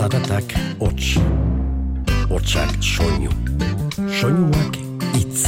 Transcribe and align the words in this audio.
Zaratak 0.00 0.54
hots. 0.80 1.18
Hotsak 2.30 2.70
soinu. 2.80 3.28
Soinuak 4.08 4.78
hitz. 5.12 5.42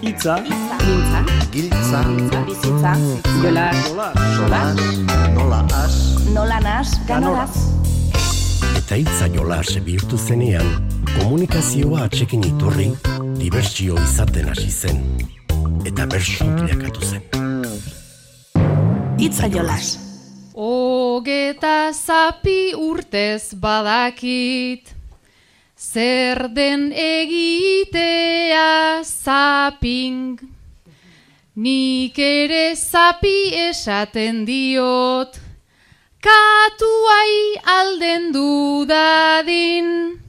Itza, 0.00 0.38
Mintza, 0.40 1.20
Giltza, 1.52 2.00
bizitza, 2.46 2.92
jola, 3.42 3.66
solas, 4.36 4.80
nola 5.34 5.60
as, 5.82 5.96
nola 6.32 6.60
nas, 6.60 6.94
ganoraz. 7.06 7.58
Eta 8.80 8.96
hitza 8.96 9.28
jolas 9.28 9.76
bihurtu 9.84 10.16
zenean, 10.16 10.64
komunikazioa 11.18 12.06
atxekin 12.08 12.46
iturri, 12.54 12.88
dibertsio 13.36 14.00
izaten 14.00 14.48
hasi 14.48 14.70
zen. 14.72 15.04
Eta 15.84 16.08
bersu 16.08 16.48
bilakatu 16.56 17.04
zen. 17.04 17.22
Itza 19.20 19.52
jolas. 19.52 20.03
Ogeta 21.24 21.88
zapi 21.90 22.76
urtez 22.76 23.56
badakit, 23.56 24.92
zer 25.74 26.52
den 26.52 26.92
egitea 26.92 29.00
zaping. 29.00 30.36
Nik 31.56 32.18
ere 32.18 32.76
zapi 32.76 33.56
esaten 33.56 34.44
diot, 34.44 35.40
katuai 36.20 37.56
alden 37.72 38.28
dudadin. 38.36 40.20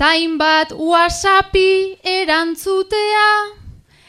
Tain 0.00 0.38
bat 0.40 0.72
whatsappi 0.72 2.00
erantzutea, 2.00 3.32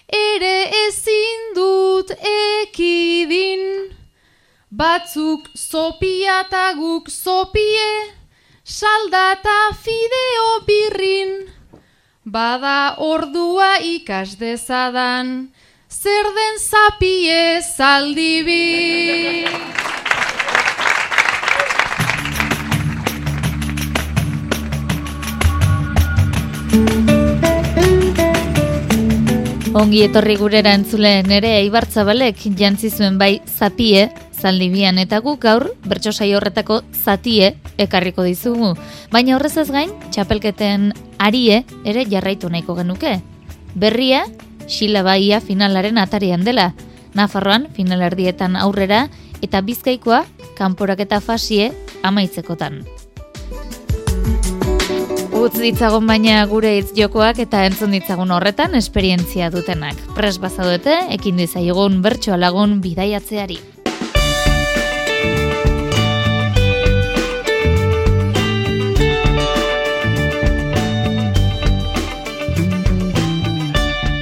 ere 0.07 0.71
ezin 0.87 1.51
dut 1.53 2.15
ekidin. 2.15 3.99
Batzuk 4.71 5.49
zopia 5.51 6.37
eta 6.45 6.69
guk 6.77 7.09
zopie, 7.11 7.87
saldata 8.63 9.75
fideo 9.75 10.45
birrin. 10.63 11.33
Bada 12.23 12.95
ordua 13.03 13.81
ikas 13.83 14.37
dezadan, 14.39 15.51
zer 15.91 16.31
den 16.37 16.55
zapie 16.63 17.59
zaldibi. 17.59 19.43
Ongi 29.75 30.05
etorri 30.07 30.39
gurera 30.39 30.77
entzule 30.79 31.17
nere 31.27 31.57
Eibartzabalek 31.59 32.39
jantzi 32.55 32.87
zuen 32.87 33.19
bai 33.19 33.41
zapie, 33.51 34.07
zaldibian 34.41 34.97
eta 34.97 35.21
guk 35.21 35.39
gaur 35.45 35.67
bertso 35.85 36.11
saio 36.11 36.39
horretako 36.39 36.81
zatie 36.91 37.55
ekarriko 37.77 38.25
dizugu. 38.25 38.73
Baina 39.11 39.35
horrez 39.37 39.55
ez 39.61 39.69
gain, 39.71 39.91
txapelketen 40.11 40.91
arie 41.21 41.63
ere 41.85 42.05
jarraitu 42.09 42.49
nahiko 42.49 42.75
genuke. 42.79 43.19
Berria, 43.75 44.25
Xila 44.67 45.03
Baia 45.03 45.41
finalaren 45.41 45.97
atarian 45.97 46.43
dela. 46.43 46.71
Nafarroan 47.13 47.67
finalerdietan 47.75 48.55
aurrera 48.55 49.07
eta 49.43 49.61
Bizkaikoa 49.61 50.23
kanporaketa 50.57 51.19
fasie 51.21 51.71
amaitzekotan. 52.03 52.81
Utz 55.41 55.57
ditzagun 55.57 56.05
baina 56.05 56.43
gure 56.45 56.75
hitz 56.77 56.91
jokoak 56.93 57.39
eta 57.41 57.63
entzun 57.65 57.95
ditzagun 57.95 58.31
horretan 58.35 58.75
esperientzia 58.77 59.49
dutenak. 59.49 59.97
Pres 60.13 60.35
bazaude, 60.37 60.99
ekin 61.17 61.41
dizaiogun 61.41 62.01
bertsoa 62.05 62.37
lagun 62.37 62.77
bidaiatzeari. 62.83 63.57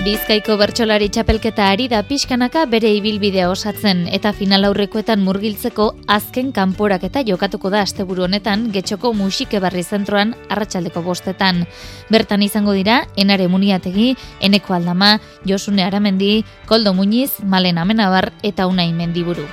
Bizkaiko 0.09 0.56
bertsolari 0.58 1.06
txapelketa 1.14 1.68
ari 1.70 1.84
da 1.92 2.00
pixkanaka 2.02 2.64
bere 2.72 2.90
ibilbidea 2.97 3.46
osatzen 3.52 4.00
eta 4.18 4.31
final 4.34 4.66
aurrekoetan 4.66 5.22
murgiltzeko 5.22 5.86
azken 6.16 6.50
kanporak 6.56 7.06
eta 7.06 7.22
jokatuko 7.28 7.70
da 7.70 7.84
asteburu 7.86 8.25
honetan 8.25 8.64
getxoko 8.74 9.12
musike 9.14 9.62
barri 9.62 9.84
zentroan 9.84 10.34
arratsaldeko 10.50 11.06
bostetan. 11.06 11.62
Bertan 12.09 12.42
izango 12.42 12.74
dira, 12.74 13.03
enare 13.22 13.46
muniategi, 13.53 14.16
eneko 14.42 14.80
aldama, 14.80 15.19
josune 15.46 15.86
aramendi, 15.86 16.40
koldo 16.66 16.98
muñiz, 16.98 17.44
malen 17.46 17.78
amenabar 17.78 18.31
eta 18.42 18.66
unai 18.66 18.90
mendiburu. 18.90 19.46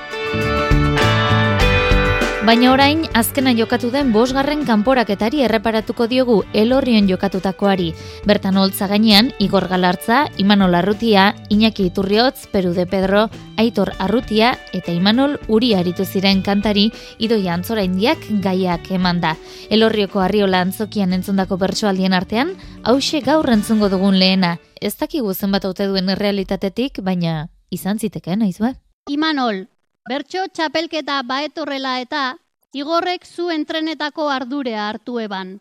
Baina 2.47 2.69
orain, 2.71 3.01
azkena 3.19 3.51
jokatu 3.59 3.89
den 3.91 4.12
bosgarren 4.15 4.61
kanporaketari 4.69 5.41
erreparatuko 5.43 6.07
diogu 6.07 6.37
elorrion 6.55 7.09
jokatutakoari. 7.11 7.89
Bertan 8.23 8.61
holtza 8.61 8.87
gainean, 8.87 9.33
Igor 9.43 9.67
Galartza, 9.67 10.21
Imanol 10.39 10.77
Arrutia, 10.79 11.25
Iñaki 11.51 11.89
Iturriotz, 11.91 12.47
Peru 12.53 12.71
de 12.71 12.87
Pedro, 12.87 13.25
Aitor 13.57 13.91
Arrutia 13.99 14.53
eta 14.73 14.95
Imanol 14.95 15.41
Uri 15.49 15.75
aritu 15.75 16.07
ziren 16.07 16.45
kantari 16.47 16.93
idoia 17.19 17.57
antzora 17.59 17.83
indiak 17.83 18.31
gaiak 18.47 18.93
eman 18.95 19.21
da. 19.21 19.34
Elorrioko 19.69 20.23
arriola 20.23 20.63
antzokian 20.63 21.19
entzundako 21.19 21.59
bertsoaldien 21.59 22.15
artean, 22.15 22.55
hause 22.84 23.25
gaur 23.27 23.51
entzungo 23.51 23.91
dugun 23.91 24.21
lehena. 24.23 24.61
Ez 24.81 24.95
dakigu 24.95 25.34
zenbat 25.34 25.65
haute 25.67 25.91
duen 25.91 26.15
realitatetik, 26.15 27.03
baina 27.03 27.49
izan 27.75 27.99
zitekeen, 27.99 28.47
aizue? 28.47 28.77
Imanol, 29.11 29.67
bertso 30.09 30.47
txapelketa 30.55 31.22
baetorrela 31.27 32.00
eta 32.00 32.37
Igorrek 32.77 33.25
zu 33.25 33.49
entrenetako 33.50 34.28
ardurea 34.28 34.89
hartu 34.89 35.19
eban. 35.19 35.56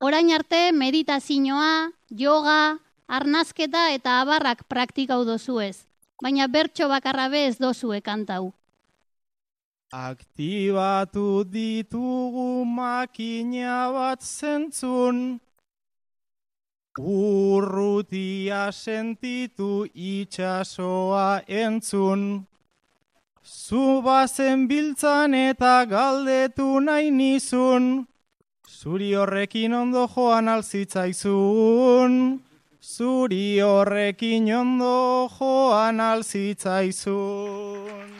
Orain 0.00 0.32
arte 0.34 0.72
meditazioa, 0.72 1.92
yoga, 2.10 2.78
arnazketa 3.06 3.92
eta 3.94 4.20
abarrak 4.20 4.64
praktikau 4.68 5.24
dozuez, 5.24 5.86
baina 6.22 6.48
bertso 6.48 6.88
bakarra 6.88 7.28
bez 7.28 7.58
dozue 7.58 8.00
kantau. 8.02 8.52
aktibatu 9.92 11.44
ditugu 11.44 12.64
makina 12.66 13.92
bat 13.92 14.20
zentzun, 14.20 15.40
urrutia 16.98 18.72
sentitu 18.72 19.86
itxasoa 19.94 21.42
entzun. 21.46 22.46
Zu 23.46 24.02
bazen 24.02 24.66
biltzan 24.66 25.30
eta 25.38 25.86
galdetu 25.86 26.82
nahi 26.82 27.14
nizun, 27.14 28.10
zuri 28.66 29.14
horrekin 29.14 29.70
ondo 29.72 30.08
joan 30.10 30.50
alzitzaizun, 30.50 32.42
zuri 32.82 33.62
horrekin 33.62 34.50
ondo 34.50 35.30
joan 35.38 36.00
alzitzaizun. 36.00 38.10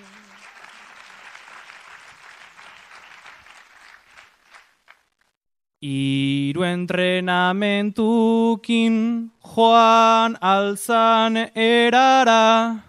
Iru 5.82 6.62
entrenamentukin 6.62 9.31
joan 9.43 10.38
alzan 10.41 11.50
erara, 11.54 12.87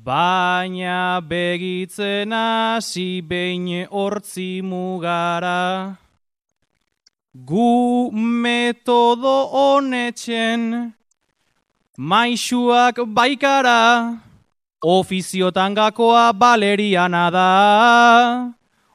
Baina 0.00 1.20
begitzen 1.20 2.32
hasi 2.32 3.20
behin 3.20 3.86
hortzi 3.92 4.62
mugara. 4.62 5.98
Gu 7.36 8.10
metodo 8.10 9.36
honetxen, 9.52 10.94
maixuak 11.98 12.96
baikara, 13.12 14.16
ofiziotan 14.80 15.76
gakoa 15.76 16.32
baleriana 16.32 17.26
da. 17.30 18.54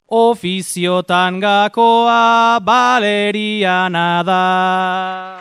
Ofiziotan 0.09 1.39
gakoa 1.39 2.59
baleriana 2.65 4.23
da. 4.25 5.34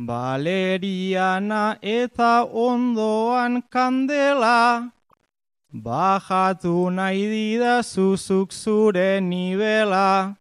Baleriana 0.00 1.76
eta 1.82 2.48
ondoan 2.48 3.62
kandela, 3.68 4.92
bajatu 5.72 6.88
nahi 6.90 7.26
didazuzuk 7.32 8.50
zure 8.50 9.20
nibela. 9.20 10.36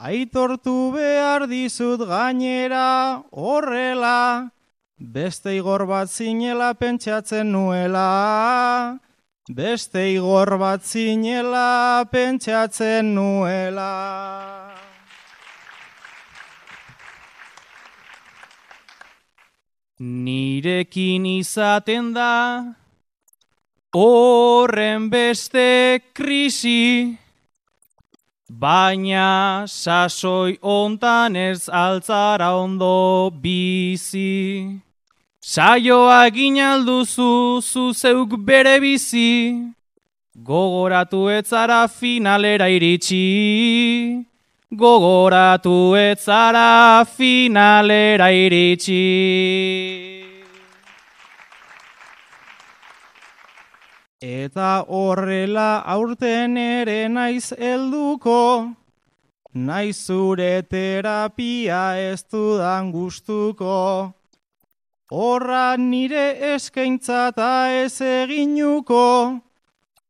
Aitortu 0.00 0.92
behar 0.94 1.46
dizut 1.46 2.00
gainera 2.08 3.22
horrela, 3.30 4.50
beste 4.96 5.52
igor 5.58 5.84
bat 5.86 6.08
zinela 6.08 6.72
pentsatzen 6.72 7.52
nuela. 7.52 8.98
Beste 9.46 10.08
igor 10.14 10.56
bat 10.56 10.80
zinela 10.80 12.08
pentsatzen 12.10 13.14
nuela. 13.14 14.59
Nirekin 20.00 21.26
izaten 21.26 22.14
da, 22.14 22.74
Horren 23.92 25.10
beste 25.12 26.00
krisi, 26.14 27.18
baina 28.48 29.66
sasoi 29.68 30.56
ontan 30.62 31.36
ez 31.36 31.68
altzara 31.68 32.54
ondo 32.56 33.28
bizi. 33.42 34.80
Saioa 35.42 36.30
ginalduzu 36.32 37.60
zu 37.60 37.92
zeuk 37.92 38.38
bere 38.40 38.80
bizi, 38.80 39.52
gogoratu 40.32 41.28
etzara 41.28 41.86
finalera 41.88 42.72
iritsi. 42.72 44.29
Gogoratu 44.70 45.96
etzara 45.98 47.04
finalera 47.04 48.28
iritsi. 48.30 48.98
Eta 54.22 54.84
horrela 54.86 55.82
aurten 55.82 56.54
ere 56.56 57.08
naiz 57.08 57.50
helduko, 57.58 58.70
naiz 59.54 59.96
zure 60.06 60.62
terapia 60.62 61.98
ez 61.98 62.22
dudan 62.30 62.92
gustuko. 62.92 64.14
Horra 65.10 65.74
nire 65.82 66.54
eskaintza 66.54 67.34
eta 67.34 67.50
ez 67.74 67.98
eginuko, 67.98 69.02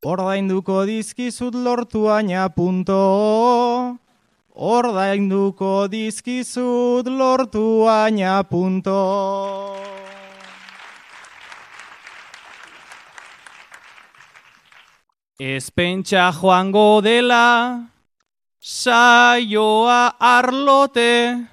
ordainduko 0.05 0.85
dizkizut 0.85 1.57
lortu 1.57 2.11
aina 2.13 2.51
punto. 2.53 3.01
Ordainduko 4.55 5.87
dizkizut 5.87 7.07
lortu 7.07 7.87
aina 7.87 8.43
punto. 8.43 9.77
Ez 15.39 15.71
pentsa 15.71 16.33
joango 16.35 17.01
dela, 17.01 17.89
saioa 18.61 20.17
arlote, 20.19 21.47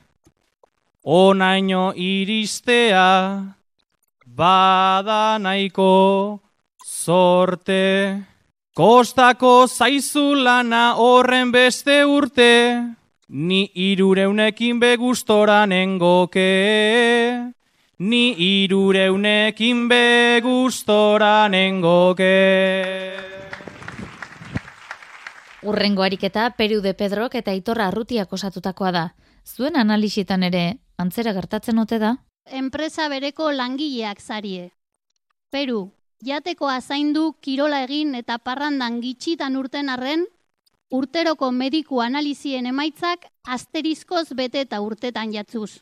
onaino 1.05 1.93
iristea, 1.95 3.53
bada 4.25 5.37
nahiko 5.39 6.41
sorte. 6.83 8.36
Kostako 8.77 9.65
zaizu 9.65 10.35
lana 10.37 10.99
horren 11.01 11.49
beste 11.49 11.95
urte, 12.05 12.77
ni 13.27 13.63
irureunekin 13.73 14.77
begustora 14.77 15.63
nengoke. 15.65 16.43
Ni 17.97 18.21
irureunekin 18.37 19.81
begustora 19.89 21.49
nengoke. 21.49 22.29
Urrengo 25.63 26.05
ariketa 26.05 26.51
Peru 26.51 26.77
de 26.85 26.93
Pedrok 26.93 27.33
eta 27.41 27.57
Aitorra 27.57 27.89
Arrutiak 27.89 28.29
osatutakoa 28.29 28.91
da. 28.91 29.05
Zuen 29.41 29.73
analixitan 29.75 30.43
ere 30.43 30.65
antzera 31.01 31.33
gertatzen 31.33 31.81
ote 31.81 31.97
da? 31.97 32.19
Enpresa 32.45 33.09
bereko 33.09 33.49
langileak 33.49 34.21
zarie. 34.21 34.69
Peru, 35.49 35.96
jatekoa 36.23 36.79
zaindu 36.81 37.33
kirola 37.41 37.83
egin 37.85 38.15
eta 38.15 38.37
parrandan 38.39 39.01
gitxitan 39.01 39.55
urten 39.57 39.89
arren, 39.89 40.25
urteroko 40.91 41.51
mediku 41.51 41.99
analizien 42.01 42.65
emaitzak 42.65 43.27
asterizkoz 43.45 44.33
bete 44.33 44.61
eta 44.65 44.81
urtetan 44.81 45.33
jatzuz. 45.33 45.81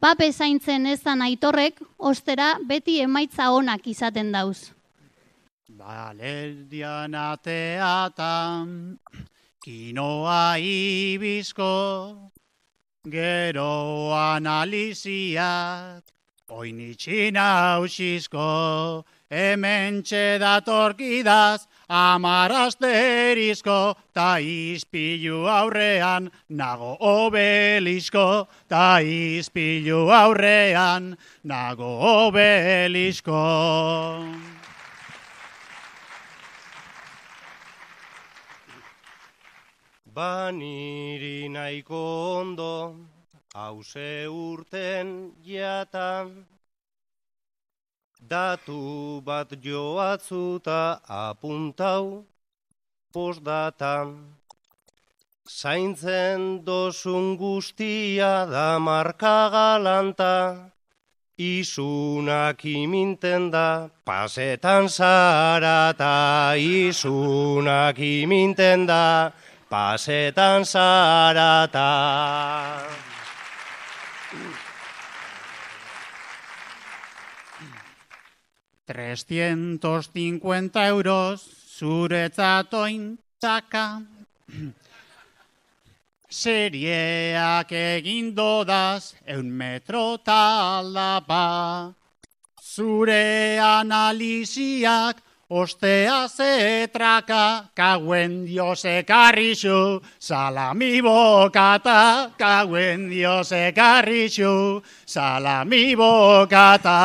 Pape 0.00 0.32
zaintzen 0.32 0.86
ezan 0.86 1.22
aitorrek, 1.22 1.80
ostera 1.98 2.58
beti 2.66 3.00
emaitza 3.02 3.50
onak 3.50 3.86
izaten 3.86 4.32
dauz. 4.32 4.72
Balerdian 5.68 7.14
ateatan, 7.14 8.98
kinoa 9.64 10.56
ibizko, 10.62 12.30
gero 13.10 14.14
analiziak, 14.14 16.04
oinitxin 16.48 17.36
hausizko, 17.36 19.04
hemen 19.30 20.00
txedatorkidaz, 20.02 21.66
amarasterizko, 21.88 23.96
ta 24.16 24.38
izpilu 24.40 25.44
aurrean, 25.48 26.30
nago 26.48 26.96
obelisko, 27.00 28.48
ta 28.68 29.00
izpilu 29.04 30.08
aurrean, 30.08 31.16
nago 31.44 31.92
obelisko. 32.26 33.44
Baniri 40.18 41.46
nahiko 41.52 42.00
ondo, 42.40 42.96
hause 43.58 44.30
urten 44.30 45.08
jatan, 45.42 46.46
datu 48.30 49.18
bat 49.26 49.50
joatzuta 49.64 50.82
apuntau 51.22 52.24
postdatan. 53.12 54.08
Zaintzen 55.48 56.62
dosun 56.66 57.36
guztia 57.40 58.46
da 58.54 58.78
marka 58.78 59.38
galanta, 59.50 60.34
Isunak 61.38 62.64
iminten 62.66 63.50
da, 63.54 63.88
pasetan 64.04 64.88
zarata, 64.90 66.54
isunak 66.58 67.98
iminten 67.98 68.86
da, 68.90 69.30
pasetan 69.70 70.66
zarata. 70.66 71.88
Trescientos 78.84 80.10
cincuenta 80.12 80.86
euros 80.88 81.44
zuretzat 81.78 82.74
ointzaka. 82.74 84.02
Serieak 86.28 87.72
egin 87.72 88.34
dodaz, 88.36 89.14
eun 89.24 89.48
metro 89.48 90.18
talapa. 90.20 91.94
Zure 92.60 93.58
analiziak 93.60 95.22
Ostea 95.50 96.28
zetraka, 96.28 97.72
kaguen 97.72 98.44
diose 98.44 99.00
karrixu, 99.08 99.96
salami 100.20 101.00
bokata, 101.00 102.36
kaguen 102.36 103.08
diose 103.08 103.72
karrixu, 103.72 104.82
salami 105.06 105.96
bokata. 105.96 107.00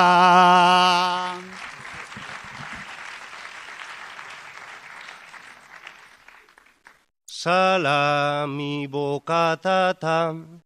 Salami 7.25 8.87
bokatatan, 8.91 10.59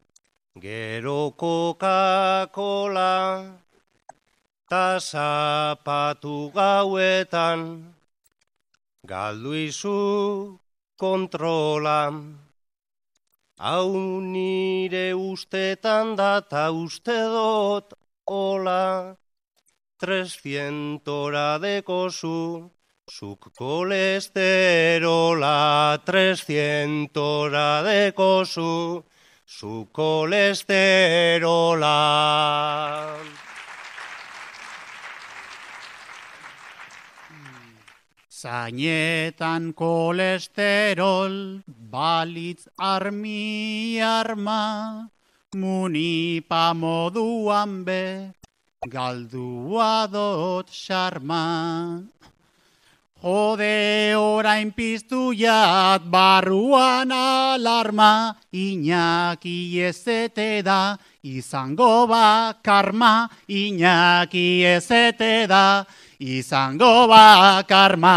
gero 0.59 1.29
Coca-Cola, 1.37 3.13
ta 4.69 4.99
zapatu 4.99 6.51
gauetan, 6.51 7.95
galdu 9.07 9.55
izu 9.55 10.59
kontrola. 10.99 12.11
Hau 13.57 14.21
nire 14.21 15.15
ustetan 15.15 16.15
da 16.19 16.41
ta 16.41 16.69
uste 16.69 17.17
dot 17.31 17.93
ola, 18.27 19.15
trescientora 19.97 21.57
dekozu, 21.63 22.69
zuk 23.09 23.49
kolesterola, 23.57 25.97
trescientora 26.05 27.81
dekozu, 27.87 29.03
zuk 29.47 29.91
kolesterola. 29.95 31.95
Zainetan 38.37 39.73
kolesterol, 39.73 41.65
balitz 41.65 42.69
armi 42.77 43.97
arma, 43.97 45.09
munipa 45.57 46.69
moduan 46.77 47.81
be, 47.83 48.29
galdua 48.85 50.05
dot 50.05 50.69
xarma. 50.69 52.05
Jode 53.23 54.13
orain 54.13 54.69
piztu 54.69 55.33
jat 55.33 56.05
barruan 56.05 57.09
alarma, 57.09 58.37
Iñaki 58.53 59.81
ezete 59.81 60.61
da, 60.61 60.95
izango 61.23 62.05
ba 62.05 62.53
karma, 62.61 63.27
Iñaki 63.49 64.61
ezete 64.61 65.47
da, 65.49 65.87
izango 66.19 67.07
bakarman. 67.07 68.07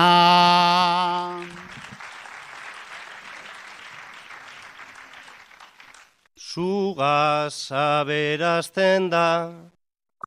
Zugaz 6.36 7.70
aberazten 7.70 9.10
da, 9.10 9.52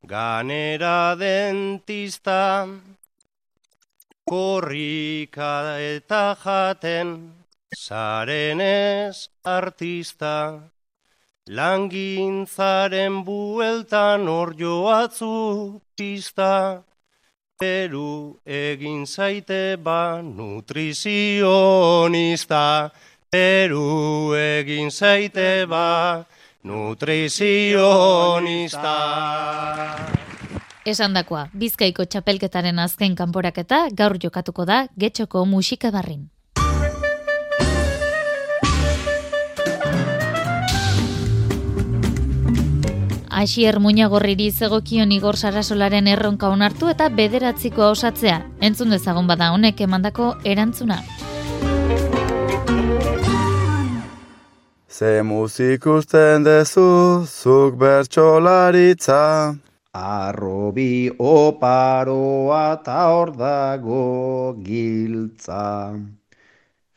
ganera 0.08 1.16
dentista, 1.20 2.68
korrika 4.24 5.78
eta 5.80 6.36
jaten, 6.44 7.34
zarenez 7.76 9.28
artista. 9.44 10.70
Langintzaren 11.46 13.26
bueltan 13.28 14.30
hor 14.32 14.54
joatzu 14.56 15.82
pista, 15.98 16.84
Peru 17.64 18.44
egin 18.44 19.08
zaite 19.08 19.80
ba 19.80 20.20
nutrizionista, 20.20 22.92
Peru 23.32 24.36
egin 24.36 24.92
zaite 24.92 25.64
ba 25.72 26.28
nutrizionista. 26.68 29.00
Esan 30.84 31.16
dakoa, 31.16 31.48
bizkaiko 31.56 32.04
txapelketaren 32.04 32.76
azken 32.84 33.16
kanporaketa 33.16 33.88
gaur 33.96 34.20
jokatuko 34.20 34.68
da 34.68 34.92
getxoko 35.00 35.48
musika 35.48 35.88
barrin. 35.96 36.33
Asier 43.44 43.80
Muñagorriri 43.80 44.52
zegokion 44.52 45.12
Igor 45.12 45.36
Sarasolaren 45.36 46.06
erronka 46.08 46.48
onartu 46.48 46.88
eta 46.88 47.10
bederatziko 47.12 47.90
osatzea. 47.92 48.38
Entzun 48.64 48.94
dezagon 48.96 49.28
bada 49.28 49.50
honek 49.52 49.82
emandako 49.84 50.28
erantzuna. 50.48 51.02
Ze 54.88 55.12
muzik 55.28 55.88
usten 55.92 56.46
dezu, 56.48 56.86
zuk 57.28 57.76
bertxolaritza. 57.84 59.20
Arrobi 59.92 61.12
oparoa 61.20 62.64
ta 62.86 63.02
hor 63.12 63.36
dago 63.36 64.56
giltza. 64.64 65.68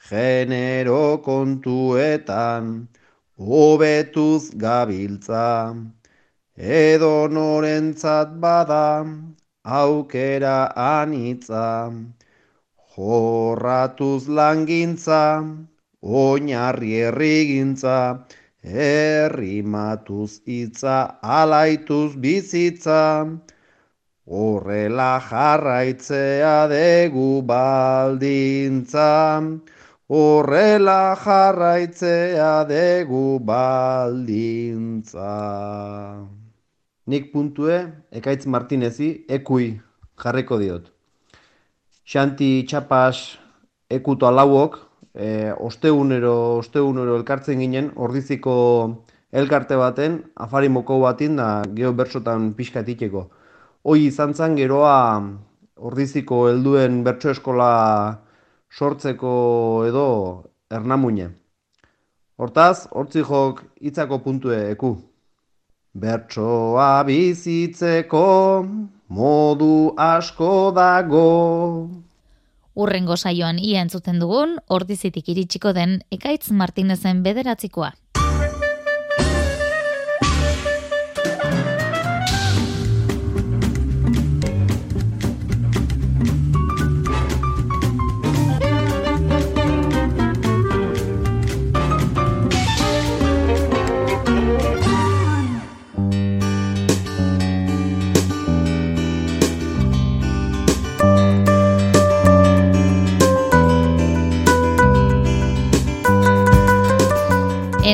Genero 0.08 1.18
kontuetan, 1.26 2.86
hobetuz 3.34 4.54
gabiltza. 4.54 5.74
Edo 6.58 7.28
norentzat 7.28 8.40
bada, 8.40 9.04
aukera 9.62 10.72
anitza, 10.74 11.92
jorratuz 12.96 14.26
langintza, 14.26 15.44
oinarri 16.00 16.94
errigintza, 17.08 18.24
errimatuz 18.64 20.40
hitza, 20.46 21.18
alaituz 21.22 22.16
bizitza, 22.16 23.28
horrela 24.26 25.20
jarraitzea 25.28 26.68
degu 26.72 27.42
baldintza, 27.42 29.12
horrela 30.08 31.14
jarraitzea 31.20 32.64
degu 32.64 33.38
baldintza. 33.44 35.28
Nik 37.06 37.28
puntue, 37.30 37.74
ekaitz 38.10 38.48
Martinezi, 38.50 39.08
ekui 39.30 39.76
jarreko 40.18 40.56
diot. 40.58 40.88
Xanti 42.02 42.64
txapas 42.66 43.20
ekuto 43.94 44.26
alauok, 44.26 44.80
e, 45.14 45.52
osteunero, 45.68 46.58
osteunero 46.58 47.14
elkartzen 47.20 47.62
ginen, 47.62 47.92
ordiziko 47.94 48.56
elkarte 49.30 49.78
baten, 49.78 50.18
afari 50.34 50.68
moko 50.68 50.98
batin, 51.04 51.38
da 51.38 51.62
geho 51.78 51.94
bersotan 51.94 52.52
pixka 52.58 52.82
itiko. 52.82 53.28
Hoi 53.86 54.08
izan 54.08 54.34
zen 54.34 54.58
geroa 54.58 54.98
ordiziko 55.78 56.48
helduen 56.50 57.04
bertso 57.06 57.30
eskola 57.30 57.72
sortzeko 58.66 59.34
edo 59.86 60.08
ernamuine. 60.74 61.30
Hortaz, 62.36 62.88
hortzi 62.90 63.22
jok 63.22 63.62
hitzako 63.78 64.24
puntue 64.26 64.64
eku. 64.72 64.96
Bertsoa 65.96 67.04
bizitzeko 67.08 68.26
modu 69.08 69.94
asko 69.96 70.72
dago. 70.76 71.28
Urrengo 72.76 73.16
saioan 73.16 73.56
ia 73.56 73.80
entzuten 73.80 74.18
dugun, 74.20 74.58
ordizitik 74.68 75.30
iritsiko 75.32 75.72
den 75.72 76.02
Ekaitz 76.12 76.50
Martinezen 76.52 77.22
bederatzikoa. 77.24 77.94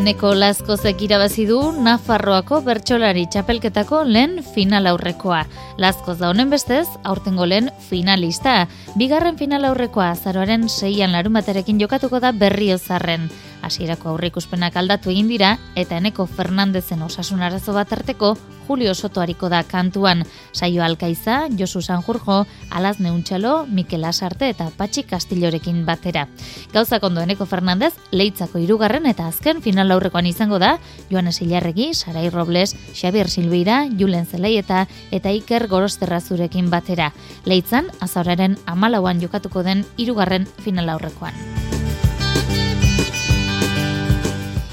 Eneko 0.02 0.32
Lazkozek 0.34 1.04
irabazi 1.06 1.44
du 1.46 1.56
Nafarroako 1.78 2.56
bertsolari 2.66 3.22
txapelketako 3.30 4.00
lehen 4.02 4.32
final 4.42 4.88
aurrekoa. 4.90 5.44
Lazkoz 5.78 6.16
da 6.18 6.32
honen 6.32 6.50
bestez, 6.50 6.88
aurtengo 7.06 7.46
lehen 7.46 7.70
finalista. 7.86 8.64
Bigarren 8.98 9.38
final 9.38 9.68
aurrekoa 9.68 10.08
zaroaren 10.16 10.66
seian 10.66 11.14
larumaterekin 11.14 11.78
jokatuko 11.78 12.18
da 12.18 12.32
berriozarren. 12.34 13.30
Hasierako 13.62 14.10
aurreikuspenak 14.12 14.76
aldatu 14.76 15.10
egin 15.10 15.30
dira 15.30 15.56
eta 15.76 15.96
Eneko 15.96 16.26
Fernandezen 16.26 17.02
osasun 17.02 17.42
arazo 17.42 17.72
bat 17.72 17.92
arteko 17.92 18.36
Julio 18.66 18.94
Sotoariko 18.94 19.48
da 19.48 19.62
kantuan. 19.64 20.24
Saio 20.52 20.82
Alkaiza, 20.84 21.48
Josu 21.58 21.82
Sanjurjo, 21.82 22.46
Alaz 22.70 23.00
Neuntxalo, 23.00 23.66
Mikel 23.66 24.04
Asarte 24.04 24.48
eta 24.48 24.70
Patxi 24.76 25.02
Kastillorekin 25.02 25.84
batera. 25.86 26.28
Gauza 26.72 27.00
kondo 27.00 27.20
Eneko 27.20 27.46
Fernandez, 27.46 27.92
leitzako 28.10 28.62
irugarren 28.62 29.06
eta 29.06 29.26
azken 29.28 29.62
final 29.62 29.90
aurrekoan 29.90 30.26
izango 30.26 30.58
da, 30.62 30.78
Joanes 31.10 31.42
Ilarregi, 31.42 31.92
Sarai 31.94 32.30
Robles, 32.30 32.76
Xabier 32.94 33.28
Silbeira, 33.28 33.84
Julen 33.98 34.26
Zeleieta 34.26 34.86
eta 35.10 35.32
Iker 35.32 35.68
Gorosterrazurekin 35.68 36.70
batera. 36.70 37.12
Leitzan, 37.44 37.90
azauraren 38.00 38.58
amalauan 38.66 39.20
jokatuko 39.20 39.62
den 39.62 39.86
irugarren 39.98 40.46
final 40.62 40.88
aurrekoan. 40.88 41.71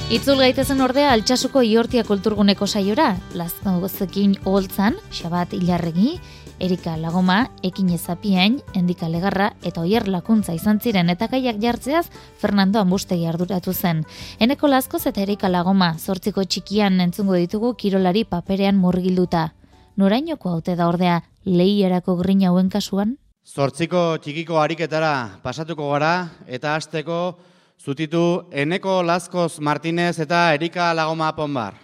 Itzul 0.10 0.40
gaitezen 0.42 0.80
ordea 0.82 1.12
altxasuko 1.14 1.62
iortia 1.62 2.02
kulturguneko 2.02 2.66
saiora, 2.66 3.12
lazkozekin 3.38 4.32
holtzan, 4.42 4.96
xabat 5.14 5.52
ilarregi, 5.54 6.16
Erika 6.58 6.96
Lagoma, 6.98 7.52
Ekin 7.62 7.92
Ezapiain, 7.94 8.56
Endika 8.74 9.06
Legarra 9.06 9.52
eta 9.62 9.84
Oier 9.84 10.08
Lakuntza 10.10 10.56
izan 10.58 10.80
ziren 10.82 11.12
eta 11.14 11.28
kaiak 11.30 11.60
jartzeaz 11.62 12.08
Fernando 12.42 12.82
Ambustegi 12.82 13.28
arduratu 13.30 13.70
zen. 13.72 14.02
Eneko 14.40 14.68
Lazkoz 14.68 15.04
eta 15.06 15.22
Erika 15.22 15.46
Lagoma, 15.48 15.92
zortziko 16.00 16.42
txikian 16.42 16.98
entzungo 17.06 17.38
ditugu 17.38 17.76
kirolari 17.78 18.26
paperean 18.26 18.82
murgilduta. 18.82 19.52
Norainoko 19.96 20.50
haute 20.50 20.74
da 20.76 20.90
ordea 20.90 21.22
lehierako 21.46 22.18
grina 22.24 22.50
hauen 22.50 22.74
kasuan? 22.74 23.20
Zortziko 23.46 24.18
txikiko 24.18 24.58
ariketara 24.58 25.40
pasatuko 25.46 25.92
gara 25.94 26.32
eta 26.48 26.74
hasteko 26.74 27.22
Zutitu 27.80 28.50
Eneko 28.52 29.00
Lazkoz 29.08 29.62
Martinez 29.64 30.20
eta 30.20 30.54
Erika 30.54 30.92
Lagoma 30.94 31.32
Ponbar. 31.32 31.78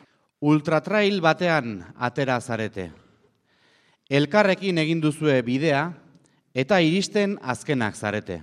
Ultratrail 0.44 1.22
batean 1.24 1.86
atera 1.96 2.36
zarete. 2.42 2.90
Elkarrekin 4.12 4.78
egin 4.84 5.00
duzue 5.00 5.40
bidea 5.42 5.86
eta 6.52 6.82
iristen 6.84 7.38
azkenak 7.42 7.96
zarete. 7.96 8.42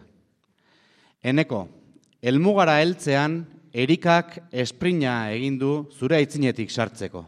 Eneko, 1.23 1.66
elmugara 2.23 2.78
heltzean 2.80 3.42
Erikak 3.73 4.38
esprina 4.49 5.28
egin 5.37 5.61
du 5.61 5.75
zure 5.92 6.16
aitzinetik 6.16 6.73
sartzeko. 6.73 7.26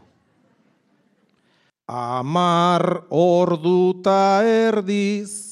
Amar 1.85 3.05
orduta 3.13 4.41
erdiz 4.41 5.44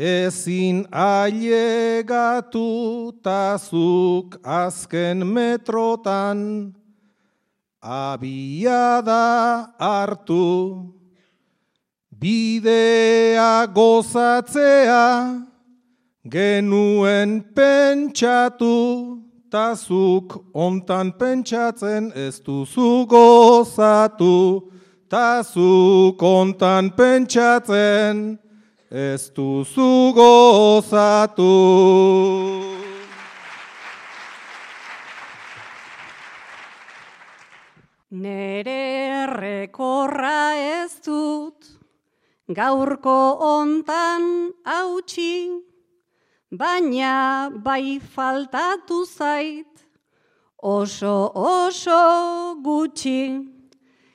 Ezin 0.00 0.86
ailegatu 0.88 2.64
tazuk 3.20 4.40
azken 4.42 5.26
metrotan, 5.28 6.72
abiada 7.84 9.68
hartu, 9.76 10.88
bidea 12.16 13.66
gozatzea, 13.76 15.44
genuen 16.24 17.44
pentsatu, 17.52 19.20
tazuk 19.52 20.32
ontan 20.54 21.12
pentsatzen 21.12 22.08
ez 22.16 22.40
duzu 22.40 23.04
gozatu, 23.04 24.64
tazuk 25.12 26.22
ontan 26.22 26.88
pentsatzen 26.96 28.40
ez 28.90 29.30
duzu 29.30 30.12
gozatu. 30.14 31.46
Nere 38.10 38.80
errekorra 39.22 40.56
ez 40.58 40.98
dut, 41.06 41.68
gaurko 42.48 43.38
ontan 43.38 44.50
hautsi, 44.66 45.62
baina 46.50 47.48
bai 47.54 48.00
faltatu 48.02 49.04
zait, 49.06 49.86
oso 50.58 51.30
oso 51.34 52.58
gutxi. 52.58 53.46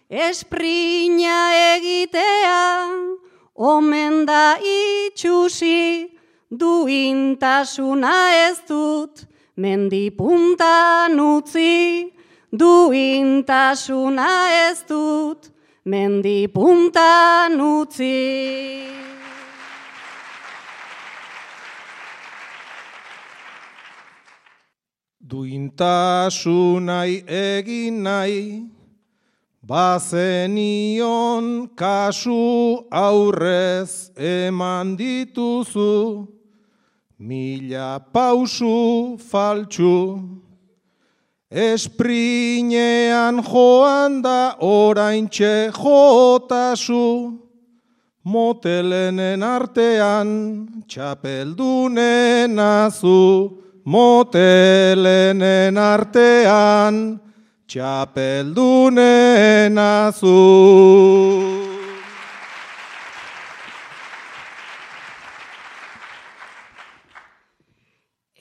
Esprina 0.09 1.39
egitea, 1.77 3.15
omen 3.55 4.25
da 4.25 4.57
itxusi, 4.59 6.11
duintasuna 6.51 8.15
ez 8.49 8.59
dut, 8.67 9.25
mendipuntan 9.55 11.19
utzi, 11.19 12.11
duintasuna 12.51 14.27
ez 14.69 14.83
dut, 14.87 15.51
mendipuntan 15.85 17.59
utzi. 17.61 18.91
Duintasunai 25.25 27.23
egin 27.25 28.03
nahi, 28.03 28.74
bazenion 29.65 31.45
kasu 31.75 32.85
aurrez 32.91 34.11
eman 34.15 34.95
dituzu, 34.97 36.27
mila 37.17 37.99
pausu 38.13 39.17
faltsu, 39.17 40.21
esprinean 41.49 43.41
joan 43.41 44.21
da 44.21 44.55
oraintxe 44.61 45.71
jotasu, 45.73 47.41
motelenen 48.23 49.41
artean 49.41 50.29
txapeldunen 50.85 52.59
azu, 52.59 53.57
motelenen 53.85 55.77
artean 55.77 57.24
txapeldunen 57.67 59.03
azu. 59.77 60.35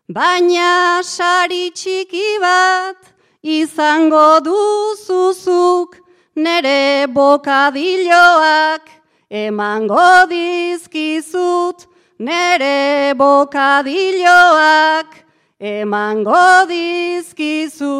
baina 0.09 0.99
sari 1.03 1.71
txiki 1.71 2.39
bat 2.43 3.18
izango 3.43 4.39
duzuzuk, 4.43 5.95
nere 6.35 7.07
bokadilloak 7.07 8.89
emango 9.29 10.27
dizkizut, 10.29 11.87
nere 12.19 13.13
bokadilloak 13.15 15.23
emango 15.59 16.65
dizkizu. 16.67 17.95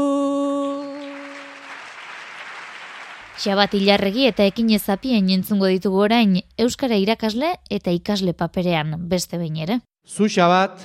Xabat 3.40 3.72
hilarregi 3.72 4.26
eta 4.28 4.44
ekin 4.44 4.68
ezapien 4.76 5.30
entzungo 5.32 5.70
ditugu 5.72 6.02
orain 6.04 6.42
Euskara 6.60 6.98
irakasle 7.00 7.54
eta 7.72 7.92
ikasle 7.96 8.34
paperean 8.34 8.98
beste 9.08 9.40
behin 9.40 9.62
ere. 9.64 9.80
Zu 10.04 10.28
xabat, 10.28 10.84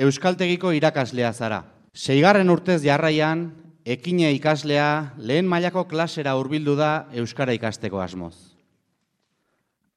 Euskaltegiko 0.00 0.72
irakaslea 0.72 1.34
zara. 1.34 1.60
Seigarren 1.92 2.48
urtez 2.48 2.80
jarraian, 2.80 3.50
ekine 3.84 4.32
ikaslea 4.34 5.16
lehen 5.16 5.48
mailako 5.48 5.84
klasera 5.84 6.34
hurbildu 6.38 6.76
da 6.76 7.06
Euskara 7.12 7.52
ikasteko 7.52 8.00
asmoz. 8.00 8.34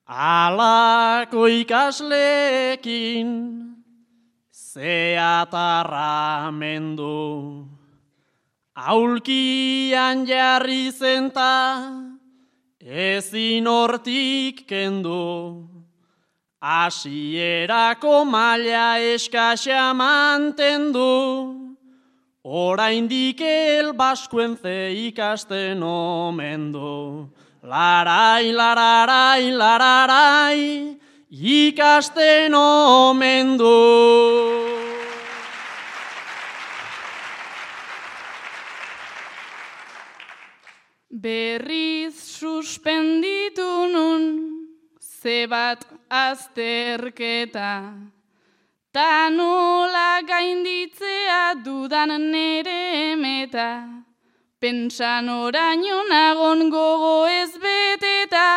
Alako 0.06 1.48
ikasleekin 1.48 3.30
zeatarra 4.52 6.52
mendu, 6.52 7.68
aulkian 8.76 10.26
jarri 10.28 10.92
zenta 10.92 11.80
ezin 12.84 13.68
hortik 13.68 14.68
kendu, 14.68 15.70
asierako 16.60 18.26
maila 18.26 19.00
eskaxa 19.00 19.94
mantendu, 19.96 21.63
oraindik 22.44 23.40
el 23.42 23.94
baskuen 23.94 24.58
ze 24.58 24.92
ikasten 25.08 25.84
omendu. 25.84 27.30
Larai, 27.64 28.52
lararai, 28.52 29.52
lararai, 29.56 31.00
ikasten 31.32 32.54
omen 32.54 33.58
du. 33.58 34.84
Berriz 41.10 42.20
suspenditu 42.20 43.88
nun, 43.88 44.24
zebat 45.00 45.88
azterketa, 46.10 47.96
ta 48.94 49.28
nola 49.30 50.22
gainditzea 50.22 51.66
dudan 51.66 52.12
nere 52.32 52.82
emeta. 53.12 53.70
Pentsan 54.62 55.30
oraino 55.30 55.98
nagon 56.10 56.70
gogo 56.70 57.26
ez 57.28 57.54
beteta, 57.64 58.50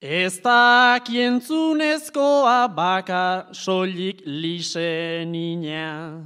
Ez 0.00 0.40
da 0.40 0.96
kientzunezkoa 1.04 2.68
baka 2.72 3.52
soilik 3.52 4.24
lisenina. 4.24 6.24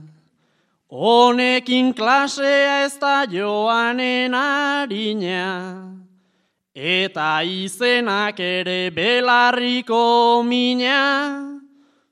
Honekin 0.94 1.90
klasea 1.94 2.84
ez 2.84 2.94
da 3.02 3.24
joanen 3.26 4.30
harina. 4.30 5.90
Eta 6.70 7.42
izenak 7.42 8.38
ere 8.38 8.92
belarriko 8.94 10.44
mina. 10.46 11.50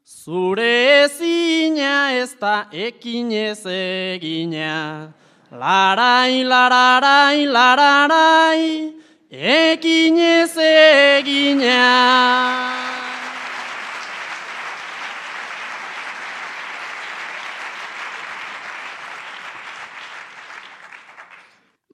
Zure 0.02 1.04
ezina 1.04 2.10
ez 2.10 2.34
da 2.40 2.66
ekin 2.72 3.30
ez 3.30 3.62
egina. 3.70 5.14
Larai, 5.52 6.42
lararai, 6.42 7.46
lararai, 7.46 8.94
ekin 9.30 10.18
ez 10.18 10.56
egina. 10.58 11.78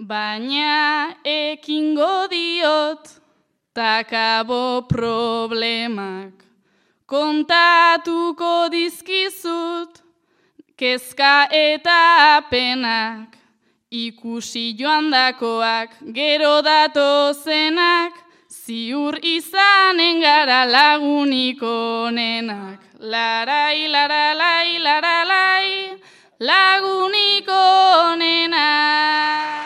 Baina 0.09 1.21
ekingo 1.23 2.29
diot, 2.33 3.09
takabo 3.77 4.89
problemak. 4.89 6.33
Kontatuko 7.05 8.71
dizkizut, 8.73 10.01
kezka 10.81 11.49
eta 11.53 12.39
apenak. 12.39 13.37
Ikusi 13.93 14.73
joan 14.81 15.11
dakoak, 15.13 16.01
gero 16.17 16.63
datozenak, 16.65 18.17
ziur 18.49 19.21
izanen 19.21 20.25
gara 20.25 20.65
lagunik 20.65 21.61
onenak. 21.61 22.81
Larai, 22.97 23.89
laralai, 23.93 24.81
laralai, 24.81 26.01
lagunik 26.41 27.49
onenak. 27.61 29.58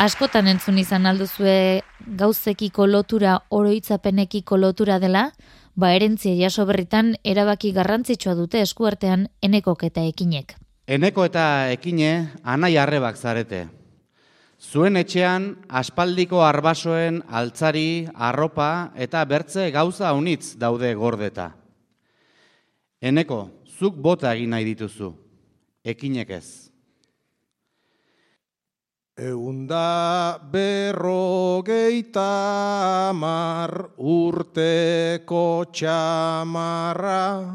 Askotan 0.00 0.46
entzun 0.48 0.78
izan 0.80 1.04
alduzue 1.04 1.82
gauzekiko 2.16 2.86
lotura 2.88 3.34
oroitzapenekiko 3.52 4.56
lotura 4.56 4.94
dela, 5.02 5.26
ba 5.76 5.90
erentzia 5.92 6.32
jaso 6.38 6.64
berritan 6.64 7.10
erabaki 7.32 7.74
garrantzitsua 7.76 8.32
dute 8.38 8.62
eskuartean 8.64 9.26
enekok 9.44 9.84
eta 9.90 10.06
ekinek. 10.08 10.54
Eneko 10.88 11.26
eta 11.28 11.44
ekine 11.74 12.30
anai 12.42 12.78
arrebak 12.80 13.20
zarete. 13.20 13.66
Zuen 14.56 14.96
etxean 14.96 15.50
aspaldiko 15.68 16.40
arbasoen 16.46 17.20
altzari, 17.28 18.08
arropa 18.14 18.94
eta 18.96 19.26
bertze 19.28 19.68
gauza 19.70 20.14
unitz 20.16 20.56
daude 20.56 20.94
gordeta. 20.94 21.50
Eneko, 23.04 23.50
zuk 23.68 24.00
bota 24.00 24.32
egin 24.32 24.56
nahi 24.56 24.64
dituzu, 24.72 25.12
ekinek 25.84 26.36
ez. 26.40 26.69
Eunda 29.20 30.40
berrogeita 30.48 32.24
mar 33.12 33.92
urteko 34.00 35.68
txamarra, 35.68 37.52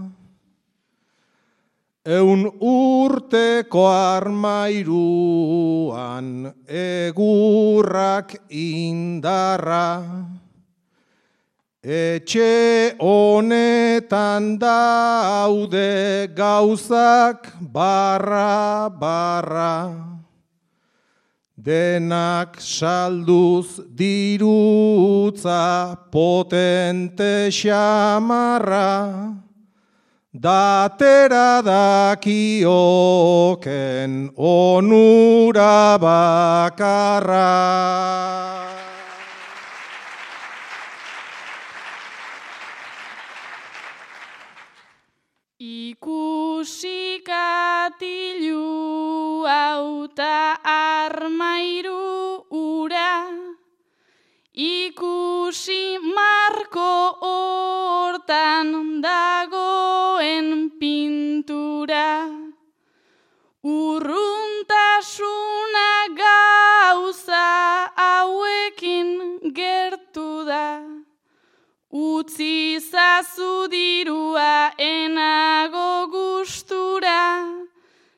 Eun 2.05 2.45
urteko 2.61 3.89
armairuan 3.89 4.93
egurrak 6.69 8.37
indarra, 8.53 10.05
Etxe 11.81 12.93
honetan 13.01 14.59
daude 14.61 16.29
gauzak 16.37 17.49
barra 17.73 18.89
barra. 18.89 20.14
Denak 21.65 22.61
salduz 22.61 23.81
dirutza 23.89 25.63
potente 26.11 27.49
xamarra, 27.49 29.33
datera 30.29 31.65
dakioken 31.65 32.69
onura 34.37 35.97
bakarra. 35.97 37.49
Ikusi 45.57 46.94
katilu 47.25 48.61
auta 49.49 50.61
armairu 50.63 52.45
ura, 52.53 53.25
ikusi 54.53 55.97
marko 56.17 56.91
hortan 57.23 58.69
dagoen 59.01 60.69
pintura, 60.79 62.09
urruntasuna 63.63 65.87
gauza 66.21 67.45
hauekin 67.97 69.09
da. 69.57 69.94
Utzi 72.25 72.79
zazu 72.79 73.67
dirua 73.69 74.71
enago 74.81 76.07
gustura, 76.09 77.45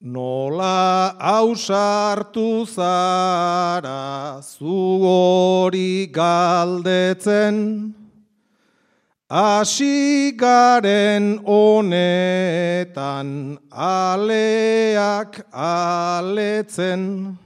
Nola 0.00 0.99
hausartu 1.20 2.66
zara 2.66 4.40
zu 4.42 5.00
hori 5.04 6.06
galdetzen, 6.12 7.94
Asi 9.32 10.32
garen 10.32 11.38
honetan 11.44 13.28
aleak 13.70 15.46
aletzen, 15.52 17.38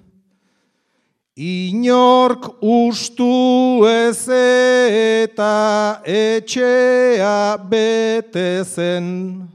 Inork 1.36 2.62
ustu 2.62 3.84
ez 3.84 4.28
eta 4.30 6.00
etxea 6.06 7.58
betezen, 7.68 9.48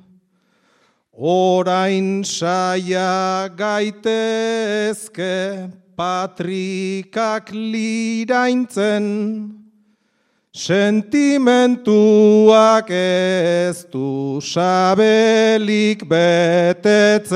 Orain 1.21 2.23
saia 2.23 3.49
gaitezke 3.51 5.67
patrikak 5.97 7.51
liraintzen, 7.51 9.51
sentimentuak 10.55 12.89
ez 12.89 13.83
du 13.91 14.39
sabelik 14.39 16.07
betetzen. 16.07 17.35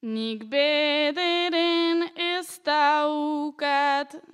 Nik 0.00 0.48
bederen 0.48 0.69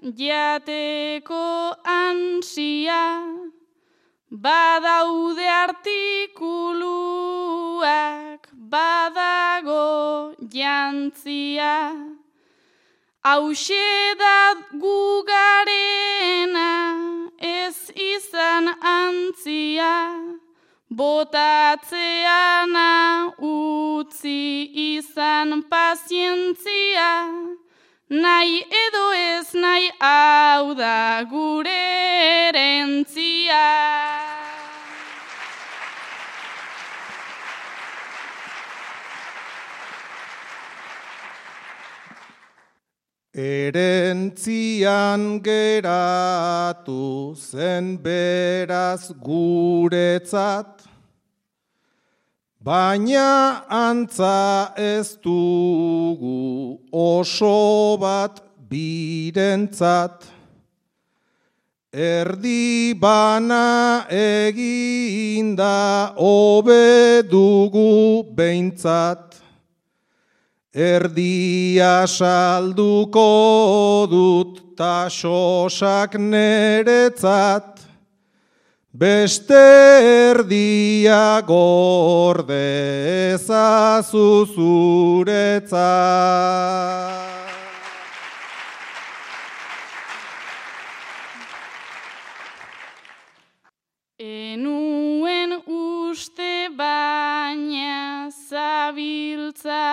jateko 0.02 1.74
ansia, 1.84 3.22
badaude 4.30 5.48
artikuluak, 5.48 8.48
badago 8.52 10.34
jantzia. 10.52 11.94
Hauxe 13.24 14.14
da 14.18 14.54
gugarena 14.78 16.70
ez 17.38 17.90
izan 17.94 18.68
antzia, 18.82 20.36
Botatzeana 20.88 22.86
utzi 23.42 24.70
izan 24.96 25.62
pazientzia, 25.68 27.32
nahi 28.08 28.62
edo 28.62 29.12
ez 29.12 29.54
nahi 29.54 29.90
hau 30.00 30.74
da 30.74 31.24
gure 31.30 31.82
erentzia. 32.48 33.64
Erentzian 43.34 45.24
geratu 45.44 47.34
zen 47.36 47.98
beraz 48.00 49.12
guretzat, 49.20 50.86
baina 52.66 53.62
antza 53.70 54.74
ez 54.74 55.14
dugu 55.22 56.80
oso 56.90 57.94
bat 58.02 58.42
birentzat. 58.68 60.26
Erdi 61.94 62.92
bana 62.98 64.04
eginda 64.10 66.10
hobe 66.18 67.22
dugu 67.30 68.26
behintzat. 68.34 69.38
Erdia 70.74 72.04
salduko 72.04 73.30
dut 74.10 74.76
ta 74.76 75.08
sosak 75.08 76.18
neretzat, 76.18 77.75
beste 78.98 79.54
erdia 80.32 81.42
gorde 81.44 83.34
ezazu 83.34 84.46
zuretzat. 84.54 85.76
Enuen 94.18 95.60
uste 95.66 96.68
baina 96.72 98.30
zabiltza 98.48 99.84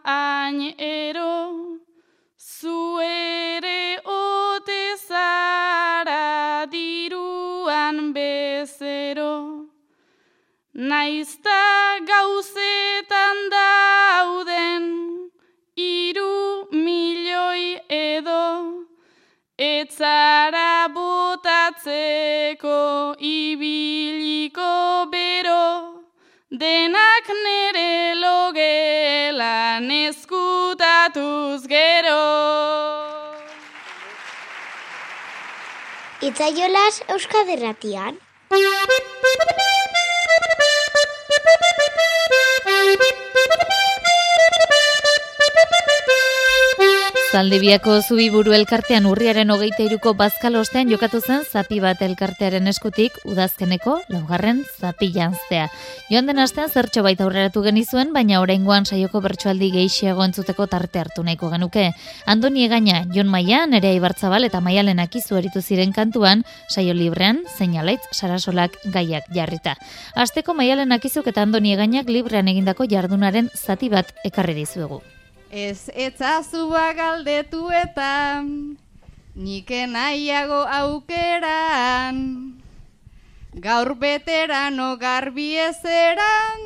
hain 0.00 0.72
ero, 0.78 1.75
Naizta 10.76 12.04
gauzetan 12.04 13.38
dauden 13.48 14.82
iru 15.74 16.68
milioi 16.70 17.80
edo, 17.88 18.84
Etzara 19.56 20.92
botatzeko 20.92 22.76
ibiliko 23.16 25.08
bero, 25.08 26.04
denak 26.52 27.32
nere 27.40 28.12
logela 28.20 29.80
neskutatuz 29.80 31.64
gero. 31.72 32.20
Itzaiolas 36.20 37.00
Euskaderratian. 37.08 38.20
beep, 42.86 43.00
beep. 43.00 43.15
Zaldibiako 47.26 47.96
zubiburu 48.06 48.52
elkartean 48.54 49.06
urriaren 49.10 49.50
hogeita 49.50 49.82
iruko 49.82 50.12
bazkal 50.14 50.54
ostean 50.60 50.86
jokatu 50.92 51.18
zen 51.18 51.42
zapi 51.42 51.80
bat 51.82 52.02
elkartearen 52.06 52.70
eskutik 52.70 53.16
udazkeneko 53.26 53.96
laugarren 54.12 54.60
zapi 54.78 55.08
janztea. 55.14 55.64
Joan 56.10 56.30
den 56.30 56.38
astean 56.38 56.70
zertxo 56.70 57.02
baita 57.02 57.24
aurreratu 57.26 57.64
genizuen, 57.64 58.12
baina 58.14 58.38
oraingoan 58.44 58.86
saioko 58.86 59.20
bertsoaldi 59.24 59.72
gehiago 59.74 60.22
entzuteko 60.22 60.68
tarte 60.70 61.02
hartu 61.02 61.24
nahiko 61.26 61.50
genuke. 61.50 61.88
Andoni 62.26 62.68
egaina, 62.68 63.02
Jon 63.10 63.26
Maia, 63.32 63.64
Nerea 63.66 63.98
Ibartzabal 63.98 64.46
eta 64.46 64.62
Maialen 64.62 65.02
akizu 65.02 65.40
eritu 65.42 65.64
ziren 65.66 65.92
kantuan, 65.92 66.46
saio 66.70 66.94
librean, 66.94 67.42
zeinalaitz, 67.58 68.06
sarasolak 68.12 68.78
gaiak 68.84 69.26
jarrita. 69.34 69.74
Asteko 70.14 70.54
Maialen 70.54 70.94
akizuk 70.94 71.26
eta 71.26 71.42
Andoni 71.42 71.74
egainak 71.74 72.08
librean 72.08 72.54
egindako 72.54 72.86
jardunaren 72.86 73.50
zati 73.66 73.90
bat 73.90 74.14
ekarri 74.24 74.54
dizuegu. 74.62 75.02
Ez 75.50 75.90
etzazu 75.94 76.68
galdetu 76.70 77.70
eta 77.70 78.42
nike 79.34 79.86
nahiago 79.86 80.66
aukeran. 80.66 82.16
Gaur 83.54 83.94
beterano 83.94 84.96
garbi 84.98 85.56
ezeran, 85.56 86.60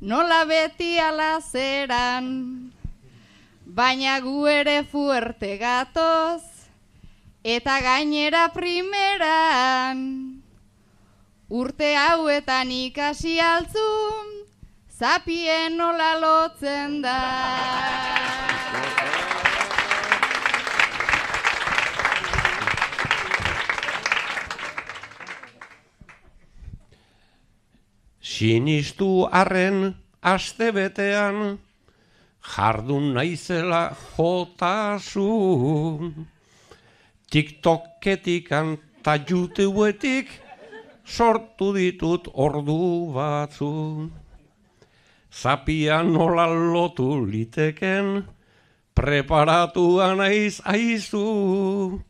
nola 0.00 0.44
beti 0.44 0.98
alazeran. 0.98 2.72
Baina 3.66 4.20
gu 4.20 4.46
ere 4.46 4.82
fuerte 4.84 5.58
gatoz, 5.58 6.42
eta 7.44 7.80
gainera 7.80 8.48
primeran. 8.48 10.42
Urte 11.50 11.94
hauetan 11.94 12.70
ikasi 12.72 13.38
altzun, 13.38 14.35
zapien 14.98 15.76
nola 15.76 16.14
lotzen 16.20 17.02
da. 17.04 17.20
Sinistu 28.20 29.10
arren 29.40 29.94
aste 30.20 30.72
betean, 30.72 31.58
jardun 32.54 33.12
naizela 33.16 33.84
jotasu. 34.16 35.30
TikToketik 37.30 38.48
ta 39.04 39.16
YouTubeetik 39.28 40.28
sortu 41.04 41.74
ditut 41.76 42.28
ordu 42.32 43.12
batzu. 43.12 43.74
Zapia 45.36 46.00
nola 46.02 46.46
lotu 46.48 47.26
liteken, 47.28 48.24
preparatua 48.96 50.14
naiz 50.16 50.62
aizu. 50.64 52.00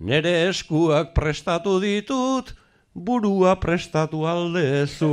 nere 0.00 0.48
eskuak 0.48 1.12
prestatu 1.12 1.76
ditut, 1.80 2.54
burua 2.94 3.60
prestatu 3.60 4.24
aldezu. 4.24 5.12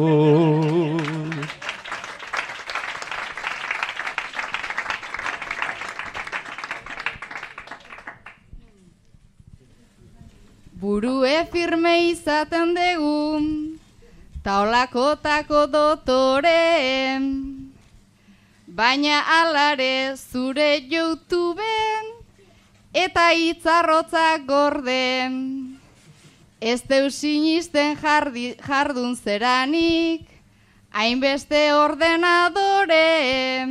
Burue 10.80 11.36
firme 11.52 12.08
izaten 12.08 12.72
dugu, 12.74 13.79
taolakotako 14.44 15.66
dotore, 15.68 17.20
baina 18.68 19.20
alare 19.42 20.16
zure 20.16 20.70
YouTubeen 20.92 22.14
eta 22.94 23.30
hitzarrotzak 23.36 24.46
gorden. 24.48 25.36
Ez 26.60 26.82
deu 26.84 27.08
sinisten 27.12 27.96
jardi, 28.00 28.56
jardun 28.68 29.16
zeranik, 29.16 30.28
hainbeste 30.92 31.70
ordenadore. 31.74 33.68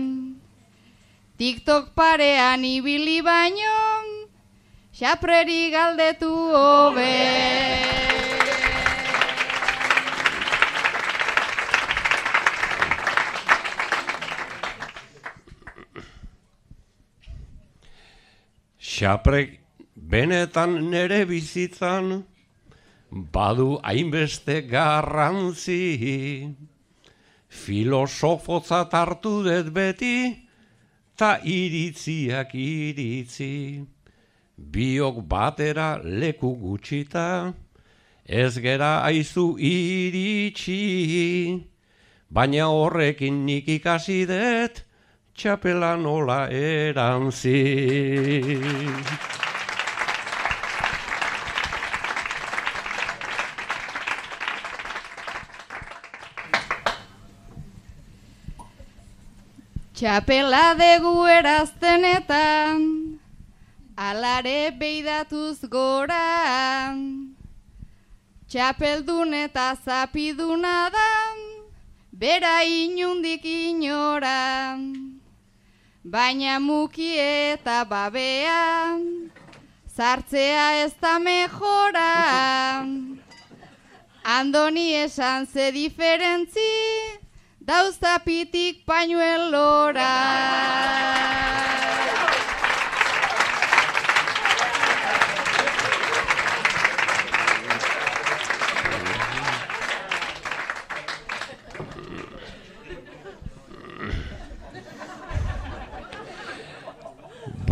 TikTok 1.38 1.92
parean 1.94 2.64
ibili 2.64 3.20
baino, 3.22 3.76
xapreri 4.96 5.70
galdetu 5.70 6.32
hobe. 6.32 8.17
Xaprek 18.98 19.60
benetan 19.94 20.90
nere 20.90 21.24
bizitzan, 21.24 22.24
badu 23.10 23.78
hainbeste 23.86 24.56
garrantzi. 24.66 26.56
Filosofotzat 27.48 28.96
hartu 28.98 29.34
dut 29.46 29.70
beti, 29.76 30.16
ta 31.14 31.38
iritziak 31.44 32.56
iritzi. 32.58 33.86
Biok 34.58 35.22
batera 35.30 35.88
leku 36.02 36.50
gutxita, 36.58 37.54
ez 38.26 38.58
gera 38.58 38.92
aizu 39.06 39.46
iritsi. 39.62 40.82
Baina 42.34 42.66
horrekin 42.66 43.44
nik 43.46 43.70
ikasi 43.78 44.24
dut, 44.26 44.87
txapela 45.38 45.92
nola 45.94 46.48
erantzi. 46.50 47.58
Txapela 59.94 60.64
degu 60.78 61.12
eraztenetan, 61.30 62.82
alare 63.94 64.72
beidatuz 64.80 65.62
gora. 65.70 66.24
Txapeldun 68.50 69.38
eta 69.38 69.68
zapiduna 69.84 70.78
da, 70.90 71.10
bera 72.10 72.56
inundik 72.66 73.46
inora. 73.46 74.38
Baina 76.08 76.58
muki 76.58 77.18
eta 77.20 77.84
babea, 77.84 78.96
zartzea 79.94 80.68
ez 80.84 80.94
da 81.02 81.18
mejora. 81.18 82.80
Andoni 84.24 84.86
esan 85.04 85.44
ze 85.46 85.70
diferentzi, 85.70 86.72
dauztapitik 87.60 88.86
pañuelora. 88.86 90.08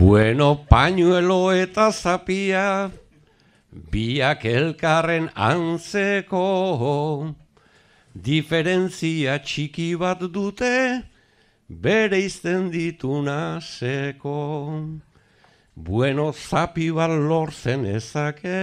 Bueno, 0.07 0.65
pañuelo 0.69 1.51
eta 1.51 1.91
zapia, 1.91 2.93
biak 3.91 4.45
elkarren 4.47 5.25
antzeko, 5.35 7.35
diferentzia 8.15 9.35
txiki 9.43 9.89
bat 9.99 10.23
dute, 10.31 11.03
bere 11.67 12.21
izten 12.23 12.69
dituna 12.71 13.59
seko. 13.59 14.37
Bueno, 15.75 16.29
zapi 16.31 16.87
bat 16.95 17.11
lortzen 17.11 17.83
ezake, 17.91 18.61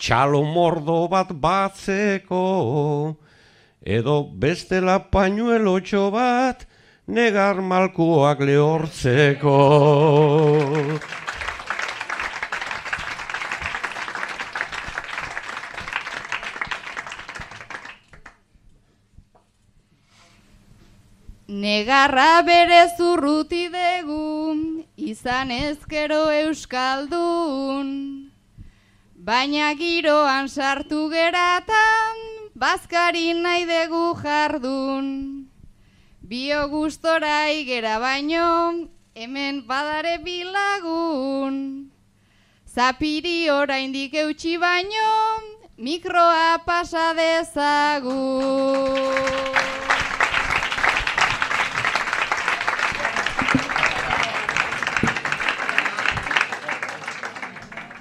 txalo 0.00 0.40
mordo 0.56 1.02
bat 1.12 1.36
batzeko, 1.36 2.40
edo 3.84 4.16
bestela 4.32 4.96
pañuelotxo 5.12 6.08
bat, 6.16 6.64
negar 7.06 7.60
malkuak 7.60 8.40
lehortzeko. 8.40 9.58
Negarra 21.48 22.42
bere 22.42 22.82
zurruti 22.98 23.68
dugu, 23.70 24.82
izan 24.96 25.50
ezkero 25.50 26.26
euskaldun. 26.42 27.88
Baina 29.14 29.72
giroan 29.78 30.48
sartu 30.48 31.08
geratan, 31.10 32.18
bazkari 32.54 33.32
nahi 33.34 33.64
dugu 33.66 34.04
jardun. 34.22 35.45
Bio 36.26 36.66
gustora 36.66 37.52
igera 37.54 38.00
baino, 38.02 38.88
hemen 39.14 39.62
badare 39.62 40.18
bilagun. 40.24 41.86
Zapiri 42.66 43.46
oraindik 43.48 44.12
eutxi 44.22 44.56
baino, 44.58 45.12
mikroa 45.78 46.58
pasa 46.66 47.14
dezagun. 47.14 48.16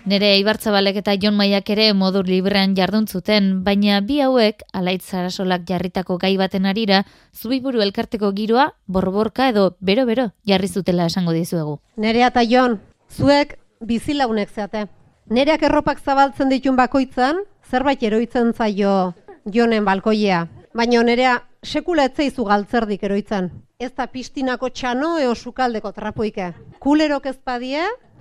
Nere 0.06 0.36
Ibartzabalek 0.38 1.00
eta 1.00 1.16
Jon 1.18 1.34
Maiak 1.34 1.70
ere 1.74 1.88
modu 1.98 2.22
librean 2.22 2.76
jardun 2.78 3.08
zuten, 3.10 3.64
baina 3.66 4.04
bi 4.06 4.20
hauek 4.22 4.60
alaitz 4.70 5.02
zarasolak 5.10 5.64
jarritako 5.66 6.20
gai 6.22 6.36
baten 6.38 6.68
arira, 6.70 7.00
zubiburu 7.34 7.82
elkarteko 7.82 8.30
giroa 8.38 8.68
borborka 8.86 9.48
edo 9.50 9.64
bero-bero 9.82 10.28
jarri 10.46 10.70
zutela 10.70 11.08
esango 11.10 11.34
dizuegu. 11.34 11.80
Nerea 11.98 12.30
eta 12.30 12.44
Jon, 12.46 12.78
zuek 13.10 13.58
bizilaunek 13.82 14.54
zeate. 14.54 14.86
Nereak 15.26 15.66
erropak 15.66 16.06
zabaltzen 16.06 16.54
ditun 16.54 16.78
bakoitzan, 16.78 17.42
zerbait 17.66 18.04
eroitzen 18.06 18.54
zaio 18.54 19.16
Jonen 19.50 19.90
balkoia. 19.90 20.46
Baina 20.76 21.02
nerea 21.08 21.38
sekula 21.64 22.04
etzeizu 22.10 22.44
galtzerdik 22.44 23.04
eroitzen. 23.08 23.46
Ez 23.80 23.94
da 23.96 24.10
pistinako 24.12 24.68
txano 24.76 25.14
eo 25.24 25.36
sukaldeko 25.36 25.92
trapoike. 25.96 26.52
Kulerok 26.80 27.26
ez 27.32 27.38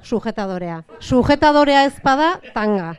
sujetadorea. 0.04 0.84
Sujetadorea 1.00 1.84
ez 1.84 1.94
bada, 2.04 2.38
tanga. 2.54 2.94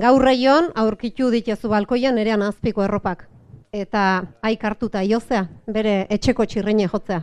Gaur 0.00 0.24
reion, 0.24 0.72
aurkitu 0.74 1.30
ditezu 1.30 1.68
balkoian 1.68 2.14
nerean 2.14 2.42
azpiko 2.42 2.82
erropak. 2.82 3.28
Eta 3.72 4.24
aik 4.42 4.64
hartuta 4.64 5.02
jozea, 5.04 5.46
bere 5.66 6.06
etxeko 6.10 6.44
txirreine 6.44 6.88
jotzea. 6.88 7.22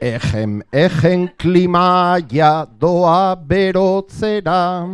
Egen, 0.00 0.62
egen 0.72 1.28
klimaia 1.38 2.66
doa 2.80 3.36
berotzera, 3.36 4.88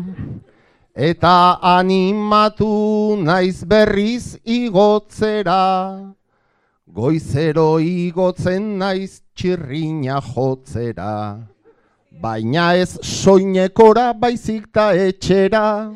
eta 0.99 1.59
animatu 1.62 3.14
naiz 3.22 3.62
berriz 3.62 4.36
igotzera. 4.44 6.14
Goizero 6.90 7.78
igotzen 7.78 8.78
naiz 8.80 9.20
txirrina 9.36 10.18
jotzera, 10.18 11.46
baina 12.11 12.72
ez 12.74 12.99
soinekora 13.03 14.11
baizik 14.12 14.72
ta 14.72 14.90
etxera. 15.07 15.94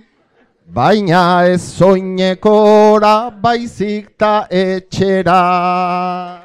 Baina 0.72 1.42
ez 1.50 1.60
soinekora 1.60 3.32
baizik 3.42 4.14
ta 4.16 4.46
etxera. 4.48 6.41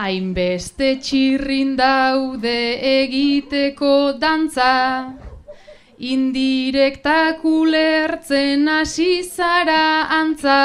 Hainbeste 0.00 0.94
txirrin 1.04 1.74
daude 1.76 2.52
egiteko 2.90 4.14
dantza, 4.16 5.12
indirektak 6.12 7.42
ulertzen 7.44 8.64
hasi 8.72 9.10
zara 9.20 10.08
antza, 10.18 10.62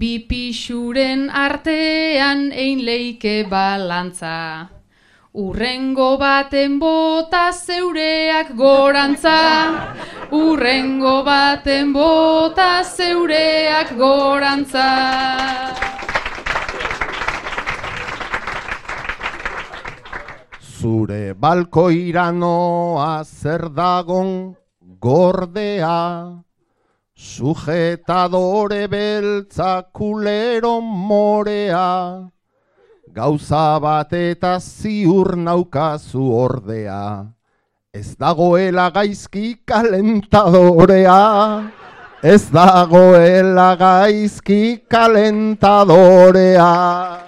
bi 0.00 0.10
pixuren 0.30 1.28
artean 1.30 2.48
ein 2.50 2.82
leike 2.88 3.36
balantza. 3.52 4.66
Urrengo 5.38 6.16
baten 6.18 6.80
bota 6.82 7.52
zeureak 7.52 8.50
gorantza, 8.58 9.38
urrengo 10.32 11.20
baten 11.22 11.94
bota 11.94 12.72
zeureak 12.82 13.94
gorantza. 14.02 14.88
Zure 20.88 21.34
balkoira 21.34 22.32
noa 22.32 23.22
zer 23.24 23.68
dagon 23.76 24.56
gordea, 25.04 26.40
sujetadore 27.14 28.88
beltza 28.88 29.82
kulero 29.92 30.80
morea, 30.80 32.30
gauza 33.12 33.78
bat 33.84 34.12
eta 34.16 34.56
ziur 34.64 35.36
naukazu 35.36 36.24
ordea, 36.46 37.04
ez 37.92 38.16
dagoela 38.16 38.88
gaizki 38.96 39.60
kalentadorea, 39.68 41.20
ez 42.22 42.48
dagoela 42.48 43.76
gaizki 43.76 44.88
kalentadorea. 44.88 47.27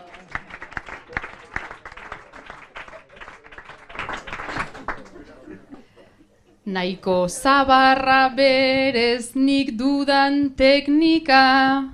Naiko 6.67 7.27
zabarra 7.27 8.37
berez 8.37 9.35
nik 9.35 9.79
dudan 9.79 10.53
teknika, 10.55 11.89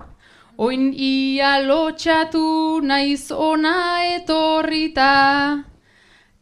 oin 0.59 0.93
ia 0.93 1.63
lotxatu 1.63 2.83
naiz 2.83 3.31
ona 3.31 4.03
etorrita, 4.17 5.63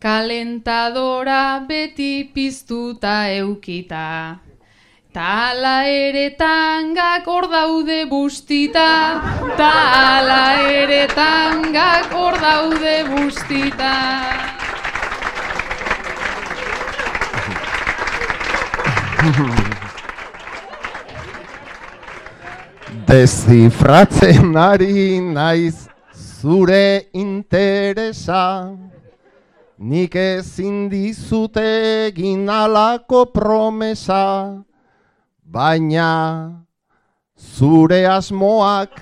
kalentadora 0.00 1.68
beti 1.68 2.32
piztuta 2.32 3.28
eukita. 3.28 4.40
Tala 5.12 5.84
ere 5.84 6.30
tangak 6.30 7.28
hor 7.28 7.44
daude 7.52 8.08
bustita, 8.08 9.20
tala 9.54 10.64
ere 10.64 11.06
tangak 11.12 12.10
hor 12.10 12.34
daude 12.40 13.04
bustita. 13.12 14.63
Dezifratzen 23.08 24.56
ari 24.56 25.20
naiz 25.20 25.88
zure 26.12 27.08
interesa, 27.16 28.76
nik 29.78 30.14
ezin 30.14 30.90
dizut 30.92 31.56
egin 31.62 32.48
alako 32.52 33.24
promesa, 33.32 34.60
baina 35.40 36.52
zure 37.38 38.04
asmoak 38.04 39.00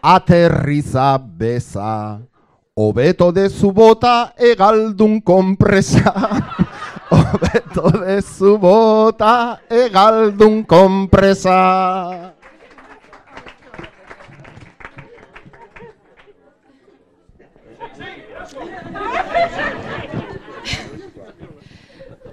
aterriza 0.00 1.18
beza, 1.20 2.20
hobeto 2.72 3.28
dezu 3.32 3.72
bota 3.76 4.32
egaldun 4.40 5.20
konpresa. 5.20 6.16
Hobeto 7.10 7.90
dezu 7.90 8.56
bota 8.62 9.58
egaldun 9.68 10.62
konpresa. 10.64 11.58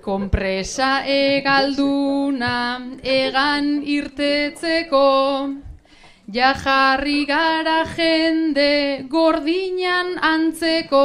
Konpresa 0.08 0.92
egalduna 1.04 2.80
egan 3.04 3.82
irtetzeko, 3.84 5.10
ja 6.32 6.54
jarri 6.62 7.26
gara 7.28 7.82
jende 7.98 9.04
gordinan 9.12 10.16
antzeko, 10.22 11.04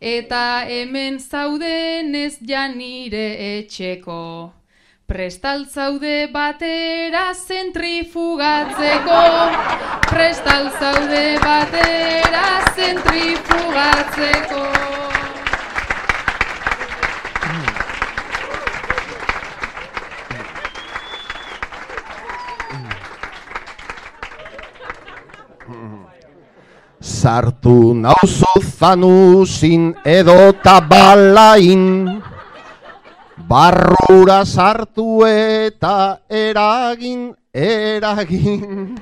eta 0.00 0.64
hemen 0.68 1.18
zauden 1.18 2.14
ez 2.14 2.38
janire 2.40 3.58
etxeko. 3.58 4.52
Prestal 5.08 5.64
zaude 5.66 6.28
batera 6.32 7.32
zentrifugatzeko, 7.34 9.20
prestal 10.10 10.70
zaude 10.78 11.38
batera 11.40 12.46
zentrifugatzeko. 12.76 15.07
Sartu 27.18 27.98
nauzu 27.98 28.62
zanusin 28.62 29.90
edo 30.06 30.54
tabalain, 30.62 32.22
barrura 33.42 34.44
sartu 34.46 35.26
eta 35.26 36.22
eragin, 36.30 37.34
eragin. 37.50 38.94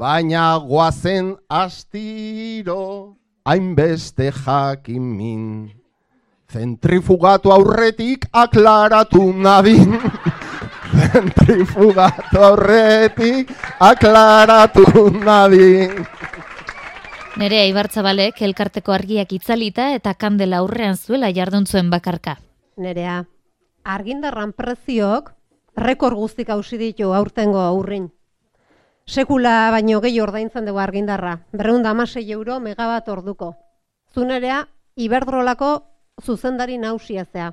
Baina 0.00 0.56
guazen 0.64 1.36
astiro, 1.44 3.16
hainbeste 3.44 4.32
jakimin. 4.32 5.68
Zentrifugatu 6.48 7.52
aurretik 7.52 8.24
aklaratu 8.32 9.28
nabin. 9.36 10.00
Zentrifugatu 10.96 12.40
aurretik 12.48 13.52
aklaratu 13.76 14.88
nabin. 15.20 16.00
Nerea 17.38 17.66
Ibartzabalek 17.70 18.40
elkarteko 18.42 18.90
argiak 18.90 19.30
itzalita 19.32 19.92
eta 19.94 20.16
kandela 20.18 20.58
aurrean 20.64 20.96
zuela 20.96 21.28
jarduntzuen 21.30 21.90
bakarka. 21.90 22.34
Nerea, 22.76 23.20
argindarran 23.84 24.50
preziok 24.52 25.30
rekor 25.76 26.16
guztik 26.18 26.50
hausi 26.50 26.78
ditu 26.80 27.12
aurtengo 27.14 27.60
aurrin. 27.62 28.10
Sekula 29.06 29.70
baino 29.70 30.00
gehi 30.02 30.20
ordaintzen 30.20 30.66
dugu 30.66 30.82
argindarra, 30.82 31.38
berreun 31.52 31.86
damasei 31.86 32.26
euro 32.32 32.58
megabat 32.60 33.08
orduko. 33.08 33.54
Zunerea, 34.12 34.66
Iberdrolako 34.96 35.70
zuzendari 36.20 36.78
nausia 36.78 37.24
zea. 37.24 37.52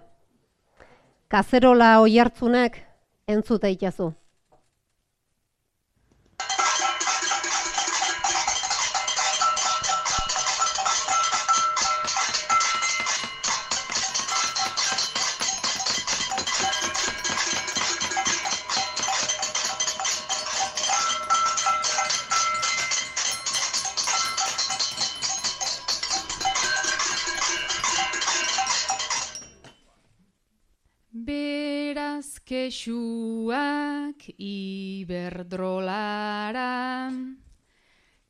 Kazerola 1.30 2.00
oi 2.02 2.18
hartzunek 2.20 2.82
entzute 3.28 3.70
itazu. 3.72 4.14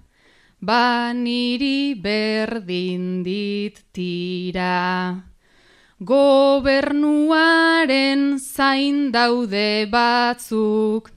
ba 0.60 1.12
niri 1.14 1.94
berdin 1.94 3.22
dit 3.24 3.80
tira. 3.92 5.24
Gobernuaren 5.98 8.38
zain 8.38 9.10
daude 9.12 9.86
batzuk, 9.88 11.10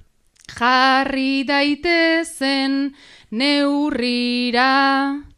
jarri 0.47 1.43
daitezen 1.43 2.95
neurrira, 3.30 5.28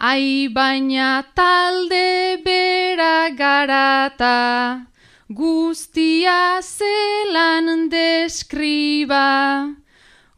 ai 0.00 0.48
baina 0.48 1.20
talde 1.36 2.40
bera 2.42 3.28
garata, 3.36 4.88
guztia 5.28 6.64
zelan 6.64 7.92
deskriba, 7.92 9.76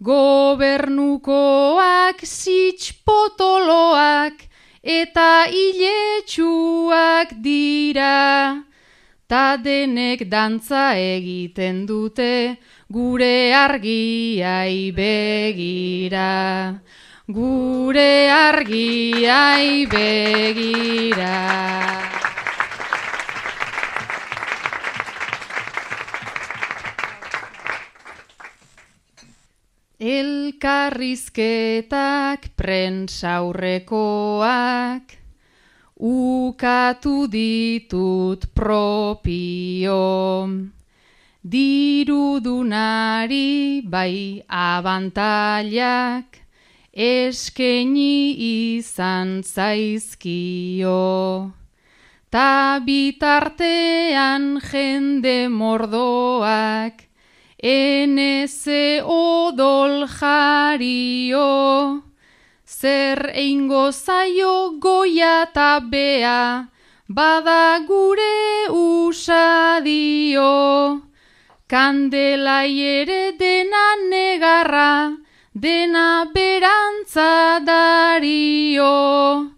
gobernukoak 0.02 2.18
zitspotoloak 2.26 4.34
eta 4.82 5.46
iletsuak 5.46 7.38
dira, 7.38 8.66
ta 9.30 9.54
denek 9.62 10.26
dantza 10.26 10.98
egiten 10.98 11.86
dute, 11.86 12.58
gure 12.90 13.54
argiai 13.54 14.90
begira, 14.90 16.82
gure 17.32 18.28
argiai 18.28 19.88
begira. 19.88 21.40
Elkarrizketak 30.02 32.58
prensaurrekoak, 32.58 35.06
ukatu 35.96 37.30
ditut 37.30 38.50
propio. 38.52 40.02
Dirudunari 41.42 43.82
bai 43.86 44.42
abantailak, 44.46 46.41
eskeni 46.92 48.76
izan 48.76 49.42
zaizkio. 49.42 50.92
Ta 52.30 52.80
bitartean 52.84 54.60
jende 54.60 55.48
mordoak, 55.48 57.02
eneze 57.58 59.02
odol 59.04 60.06
jario. 60.08 62.02
Zer 62.64 63.30
eingo 63.34 63.92
zaio 63.92 64.78
goia 64.80 65.46
ta 65.52 65.80
bea, 65.80 66.68
bada 67.08 67.84
gure 67.86 68.68
usadio. 68.70 70.48
Kandelai 71.68 72.80
ere 72.80 73.32
dena 73.38 73.84
negarra, 74.08 75.16
dena 75.54 76.30
berantza 76.32 77.60
dario. 77.64 79.52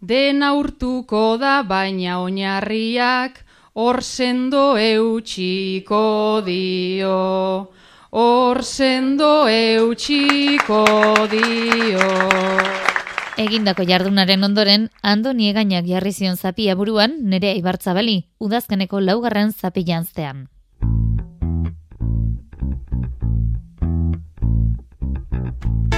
Dena 0.00 0.54
urtuko 0.54 1.38
da 1.38 1.62
baina 1.62 2.20
oinarriak, 2.22 3.44
hor 3.74 4.02
sendo 4.02 4.76
eutxiko 4.78 6.42
dio. 6.46 7.70
Hor 8.10 8.62
sendo 8.64 9.48
eutxiko 9.48 10.84
dio. 11.30 12.08
Egindako 13.38 13.84
jardunaren 13.86 14.42
ondoren, 14.42 14.90
ando 15.02 15.32
niegainak 15.32 15.86
jarri 15.86 16.12
zion 16.12 16.36
zapia 16.36 16.74
buruan, 16.74 17.18
nere 17.30 17.54
ibartzabali, 17.54 18.24
udazkeneko 18.42 18.98
laugarren 19.00 19.52
zapi 19.52 19.84
janztean. 19.86 20.48
Thank 25.68 25.94
you. 25.94 25.97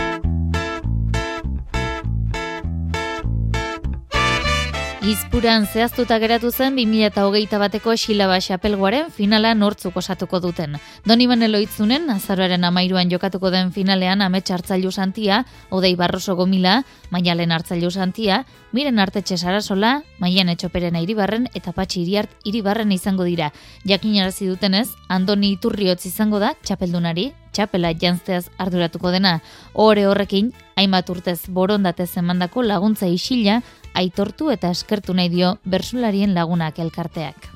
Izpuran 5.10 5.64
zehaztuta 5.66 6.20
geratu 6.22 6.52
zen 6.54 6.76
2008 6.78 7.58
bateko 7.58 7.96
Xilaba 7.98 8.36
Xapelgoaren 8.44 9.08
finala 9.10 9.56
nortzuk 9.58 9.96
osatuko 9.98 10.38
duten. 10.44 10.76
Doni 11.08 11.26
Baneloitzunen, 11.26 12.06
azaroaren 12.14 12.68
amairuan 12.68 13.10
jokatuko 13.10 13.50
den 13.50 13.72
finalean 13.74 14.22
amets 14.22 14.52
hartzailu 14.54 14.92
santia, 14.92 15.40
Odei 15.70 15.96
Barroso 15.98 16.36
Gomila, 16.38 16.76
Maialen 17.10 17.50
hartzailu 17.50 17.90
santia, 17.90 18.44
Miren 18.70 19.02
Artetxe 19.02 19.40
Sarasola, 19.40 19.96
Maian 20.20 20.52
Etxoperen 20.54 21.02
Iribarren 21.02 21.50
eta 21.58 21.74
Patxi 21.74 22.04
Iriart 22.04 22.30
Iribarren 22.46 22.92
izango 22.94 23.26
dira. 23.26 23.50
Jakinarazi 23.82 24.46
dutenez, 24.46 24.90
Andoni 25.08 25.56
Iturriotz 25.56 26.04
izango 26.06 26.38
da 26.38 26.54
txapeldunari, 26.62 27.32
txapela 27.52 27.92
janzteaz 27.98 28.46
arduratuko 28.58 29.10
dena. 29.10 29.40
Ore 29.74 30.06
horrekin, 30.06 30.52
hainbat 30.78 31.10
urtez 31.10 31.40
borondatez 31.48 32.12
emandako 32.20 32.62
laguntza 32.62 33.08
isila, 33.10 33.60
aitortu 33.94 34.50
eta 34.54 34.70
eskertu 34.70 35.14
nahi 35.14 35.28
dio 35.32 35.56
bersularien 35.64 36.34
lagunak 36.34 36.78
elkarteak. 36.78 37.49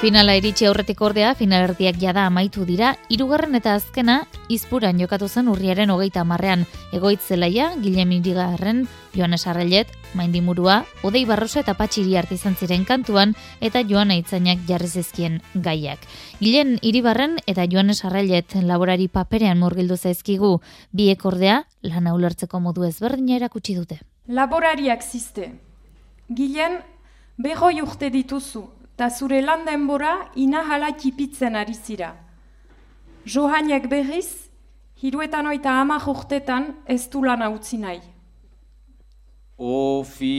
Finala 0.00 0.32
iritsi 0.32 0.64
aurretik 0.64 1.02
ordea, 1.04 1.34
finalerdiak 1.36 1.98
jada 2.00 2.22
amaitu 2.24 2.62
dira, 2.64 2.94
irugarren 3.12 3.58
eta 3.58 3.74
azkena 3.76 4.14
izpuran 4.48 4.96
jokatu 4.96 5.26
zen 5.28 5.50
urriaren 5.52 5.92
hogeita 5.92 6.22
marrean, 6.24 6.62
egoitzelaia, 6.96 7.66
Gilem 7.82 8.14
Irigarren, 8.16 8.86
Joanes 9.12 9.44
Arrelet, 9.46 9.92
Maindimurua, 10.16 10.78
Odei 11.04 11.26
Barroso 11.28 11.60
eta 11.60 11.74
Patxiri 11.76 12.16
izan 12.30 12.56
ziren 12.56 12.86
kantuan 12.86 13.34
eta 13.60 13.84
Joan 13.84 14.10
Aitzainak 14.10 14.64
jarri 14.66 14.88
zizkien 14.88 15.42
gaiak. 15.54 15.98
Gilen 16.40 16.78
Iribarren 16.80 17.36
eta 17.46 17.68
Joanes 17.70 18.02
Arrelet 18.02 18.54
laborari 18.62 19.08
paperean 19.08 19.58
murgildu 19.58 19.98
zaizkigu, 19.98 20.62
biek 20.92 21.26
ordea 21.26 21.66
lana 21.82 22.14
ulertzeko 22.14 22.58
modu 22.58 22.84
ezberdina 22.84 23.36
erakutsi 23.36 23.74
dute. 23.74 24.00
Laborariak 24.28 25.02
ziste. 25.02 25.52
Gilen, 26.32 26.80
behoi 27.36 27.82
urte 27.82 28.08
dituzu, 28.08 28.79
eta 29.00 29.08
zure 29.08 29.40
lan 29.40 29.64
denbora 29.64 30.28
inahala 30.36 30.92
tipitzen 30.92 31.56
ari 31.56 31.72
zira. 31.72 32.20
Johaniek 33.24 33.88
berriz, 33.88 34.52
hiruetan 35.00 35.48
oita 35.48 35.80
amak 35.80 36.04
urtetan 36.12 36.84
ez 36.84 37.08
du 37.08 37.24
lan 37.24 37.40
utzi 37.48 37.80
nahi. 37.80 37.96
Ofizio 39.56 40.36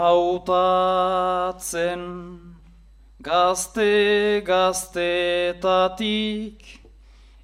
hautatzen 0.00 2.02
gazte 3.22 4.42
gaztetatik 4.50 6.58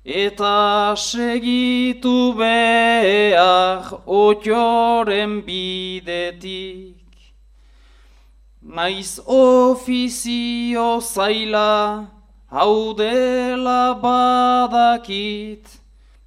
eta 0.02 0.58
segitu 0.96 2.34
behar 2.42 4.02
otioren 4.06 5.46
bidetik. 5.46 6.93
Naiz 8.64 9.20
ofizio 9.26 11.00
zaila 11.00 12.08
hau 12.50 12.94
dela 12.96 13.92
badakit 14.00 15.84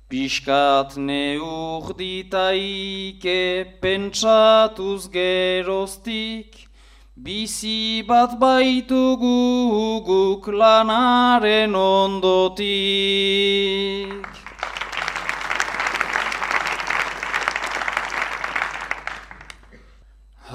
Piskat 0.07 0.95
neur 0.95 1.91
ditaike 1.97 3.65
pentsatuz 3.81 5.09
geroztik, 5.11 6.69
bizi 7.17 8.07
bat 8.07 8.39
baitugu 8.39 9.99
guk 10.05 10.47
lanaren 10.47 11.75
ondotik. 11.75 12.67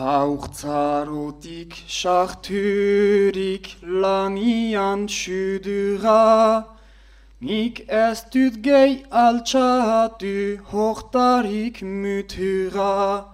Hauchtzarotik 0.02 1.74
sarturik 1.86 3.68
lanian 3.86 5.04
txudura, 5.06 6.66
nik 7.38 7.84
ez 7.86 8.24
dut 8.34 8.56
gehi 8.66 8.96
altxatu 9.24 10.58
hochtarik 10.72 11.82
mutura. 11.86 13.30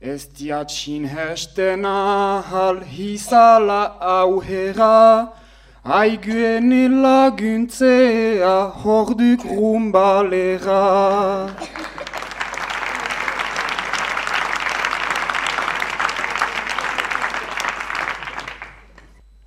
ez 0.00 0.28
diatxin 0.36 1.10
hesten 1.10 1.84
ahal 1.84 2.84
hisala 2.86 3.82
auhera, 3.98 5.32
Aigüene 5.82 6.88
laguntzea 6.88 8.70
horduk 8.84 9.40
rumbalera. 9.48 11.48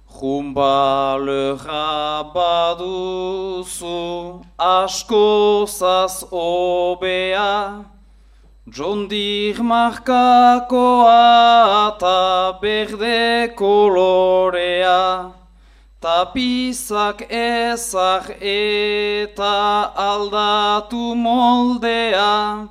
Rumbalera 0.10 2.24
baduzu 2.34 4.42
asko 4.58 5.68
zaz 5.68 6.26
obea, 6.32 7.86
Jondir 8.66 9.62
markakoa 9.62 11.14
eta 11.94 12.58
berde 12.60 13.54
kolorea. 13.56 15.33
Tapizak 16.04 17.22
ezak 17.32 18.26
eta 18.44 19.96
aldatu 19.96 21.16
moldea, 21.16 22.68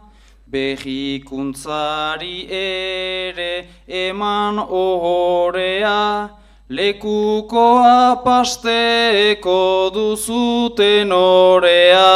Behikuntzari 0.52 2.44
ere 2.52 3.68
eman 3.88 4.60
ohorea, 4.60 6.28
Lekukoa 6.68 8.20
pasteko 8.20 9.88
duzuten 9.96 11.12
orea. 11.12 12.12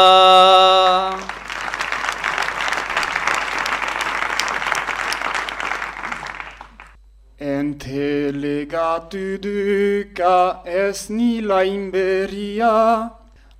Entelegatu 7.76 9.38
duka 9.38 10.62
ez 10.64 11.10
nilain 11.10 11.90
berria, 11.92 13.10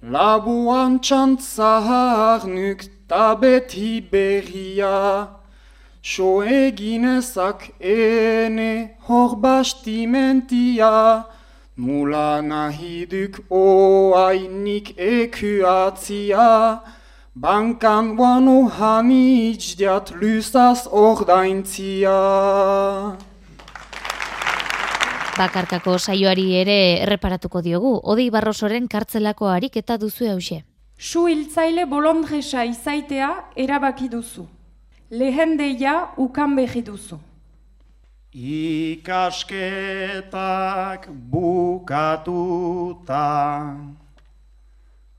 labuan 0.03 0.99
txantzahar 1.01 2.47
nuk 2.49 2.81
tabeti 3.09 4.01
berria. 4.01 5.29
So 6.03 6.41
egin 6.41 7.05
ezak 7.19 7.61
ene 7.79 8.97
hor 9.07 9.37
bastimentia, 9.37 11.27
mula 11.77 12.41
nahi 12.41 13.05
duk 13.05 13.45
oainik 13.51 14.97
ekuatzia, 14.97 16.81
bankan 17.37 18.17
wano 18.17 18.59
hanitz 18.77 19.77
lusaz 20.21 20.89
ordaintzia. 20.89 22.17
Bakarkako 25.37 25.99
saioari 26.01 26.55
ere 26.57 27.05
erreparatuko 27.05 27.61
diogu, 27.61 28.01
Odi 28.13 28.31
Barrosoren 28.33 28.87
kartzelako 28.89 29.51
ariketa 29.53 29.99
duzu 30.01 30.25
hause. 30.31 30.63
Su 30.97 31.27
hiltzaile 31.29 31.85
bolondresa 31.85 32.65
izaitea 32.65 33.53
erabaki 33.55 34.09
duzu. 34.09 34.47
Lehen 35.11 35.59
deia 35.59 36.09
ukan 36.17 36.57
behi 36.57 36.83
duzu. 36.87 37.19
Ikasketak 38.33 39.37
bukatuta 41.35 43.27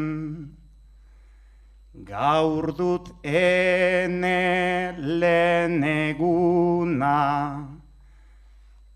Gaur 2.03 2.73
dut 2.75 3.13
ene 3.23 4.93
leneguna 5.21 7.15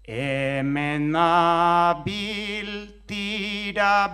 Hemen 0.09 1.13
abil 1.15 2.69
tirabiran 3.05 4.09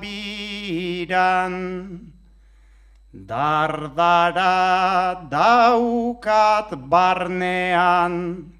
Dardara 3.16 5.16
daukat 5.32 6.76
barnean, 6.91 8.51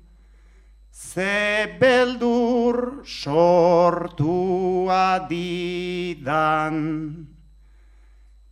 ze 0.92 1.68
beldur 1.80 3.04
sortu 3.04 4.88
adidan. 4.88 6.78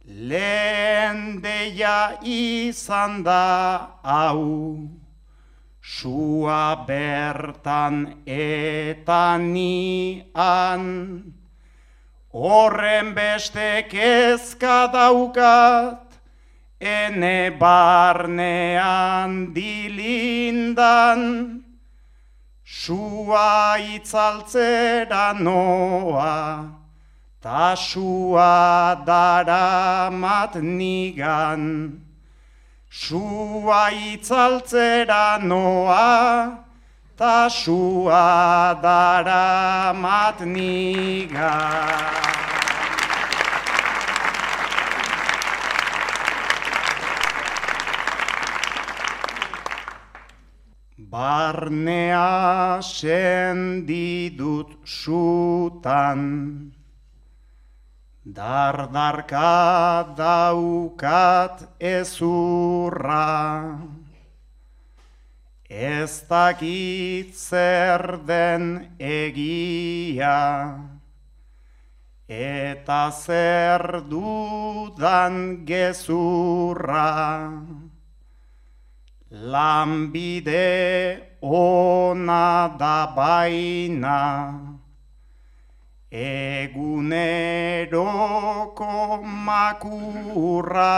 Lehen 0.04 1.40
deia 1.42 2.20
izan 2.22 3.24
da 3.24 3.88
hau, 4.04 4.92
sua 5.80 6.84
bertan 6.86 8.28
eta 8.28 9.38
nian, 9.40 10.84
Horren 12.34 13.14
beste 13.14 13.86
kezka 13.86 14.90
daukat, 14.90 16.18
ene 16.82 17.54
barnean 17.60 19.54
dilindan, 19.54 21.62
sua 22.66 23.78
itzaltzera 23.78 25.38
noa, 25.38 26.74
ta 27.40 27.76
sua 27.76 28.98
daramat 29.06 30.58
nigan. 30.58 32.02
Sua 32.90 33.94
itzaltzera 33.94 35.38
noa, 35.38 36.66
ta 37.16 37.50
sua 37.50 38.74
daramat 38.82 40.42
nigan. 40.50 42.34
Barnea 51.14 52.82
sendidut 52.82 54.82
sutan, 54.82 56.18
dardarka 58.26 60.10
daukat 60.18 61.78
ezurra, 61.78 63.78
ez 65.74 66.22
dakit 66.30 67.34
zer 67.34 68.22
den 68.28 68.94
egia, 69.00 70.78
eta 72.30 73.10
zer 73.10 74.06
dudan 74.06 75.66
gezurra. 75.66 77.50
Lanbide 79.32 80.70
ona 81.42 82.78
da 82.78 83.08
baina, 83.16 84.22
eguneroko 86.14 87.26
makurra, 89.26 90.94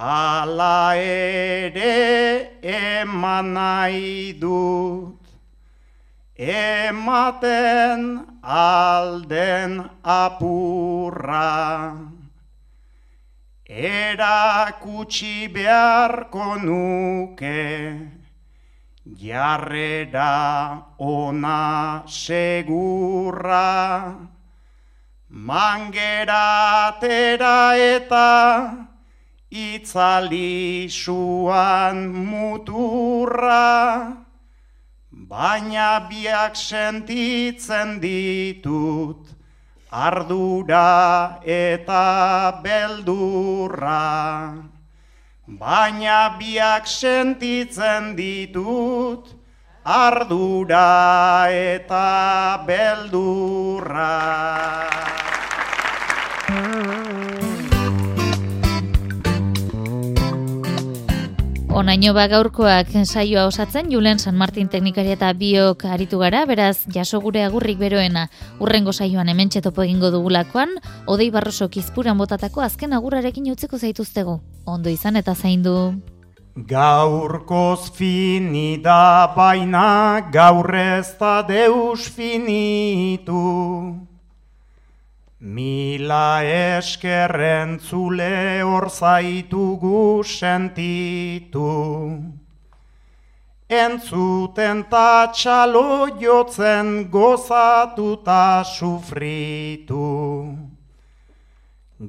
ala 0.00 0.96
ere 0.96 2.56
eman 2.64 3.52
nahi 3.52 4.32
dut, 4.40 5.20
ematen 6.40 8.24
alden 8.42 9.90
apurra. 10.02 12.00
Erakutsi 13.68 15.52
beharko 15.52 16.56
nuke, 16.64 17.92
jarrera 19.20 20.80
ona 20.96 22.08
segurra, 22.08 24.16
mangeratera 25.28 27.76
eta 27.76 28.88
itzali 29.50 30.88
suan 30.88 32.14
muturra, 32.14 34.16
baina 35.10 36.06
biak 36.08 36.54
sentitzen 36.54 38.00
ditut, 38.00 39.26
ardura 39.90 41.40
eta 41.42 42.62
beldurra, 42.62 44.62
baina 45.48 46.38
biak 46.38 46.86
sentitzen 46.86 48.14
ditut, 48.14 49.40
ardura 49.84 51.48
eta 51.50 52.64
beldurra. 52.66 54.10
Onaino 61.70 62.10
ba 62.14 62.26
gaurkoak 62.26 62.88
saioa 63.06 63.44
osatzen 63.46 63.92
Julen 63.92 64.18
San 64.18 64.34
Martin 64.34 64.68
teknikari 64.68 65.12
eta 65.14 65.30
biok 65.32 65.84
aritu 65.86 66.18
gara, 66.18 66.42
beraz 66.44 66.82
jaso 66.90 67.20
gure 67.20 67.44
agurrik 67.44 67.78
beroena 67.78 68.26
urrengo 68.58 68.92
saioan 68.92 69.28
hementxe 69.28 69.62
topo 69.62 69.84
egingo 69.86 70.10
dugulakoan, 70.10 70.74
Odei 71.06 71.30
Barroso 71.30 71.68
kizpuran 71.68 72.18
botatako 72.18 72.66
azken 72.66 72.92
agurrarekin 72.92 73.46
utzeko 73.52 73.78
zaituztegu. 73.78 74.40
Ondo 74.66 74.90
izan 74.90 75.16
eta 75.16 75.34
zaindu. 75.34 75.94
Gaurkoz 76.56 77.92
fini 77.94 78.82
da 78.82 79.30
baina 79.36 80.26
gaur 80.32 80.74
ez 80.74 81.14
da 81.20 81.40
deus 81.46 82.10
finitu. 82.10 84.09
Mila 85.42 86.44
eskerren 86.44 87.78
zule 87.80 88.60
hor 88.60 88.90
zaitugu 88.90 90.22
sentitu. 90.22 91.64
Entzuten 93.66 94.84
ta 94.90 95.32
txalo 95.32 96.20
jotzen 96.20 97.08
gozatu 97.08 98.22
ta 98.22 98.62
sufritu. 98.62 100.58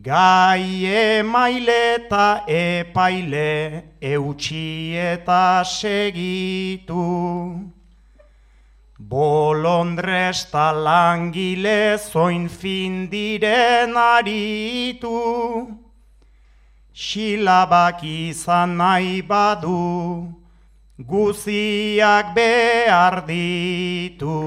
Gai 0.04 0.84
emaile 0.84 1.96
eta 1.96 2.44
epaile 2.48 3.96
eutxi 4.02 4.92
eta 5.00 5.64
segitu. 5.64 7.00
Bolondrez 9.10 10.46
langile 10.54 11.98
zoin 11.98 12.48
fin 12.48 13.10
diren 13.10 13.98
aritu, 13.98 15.68
Xilabak 16.94 18.04
izan 18.04 18.78
nahi 18.78 19.24
badu, 19.24 20.30
guziak 21.00 22.36
behar 22.36 23.26
ditu. 23.26 24.38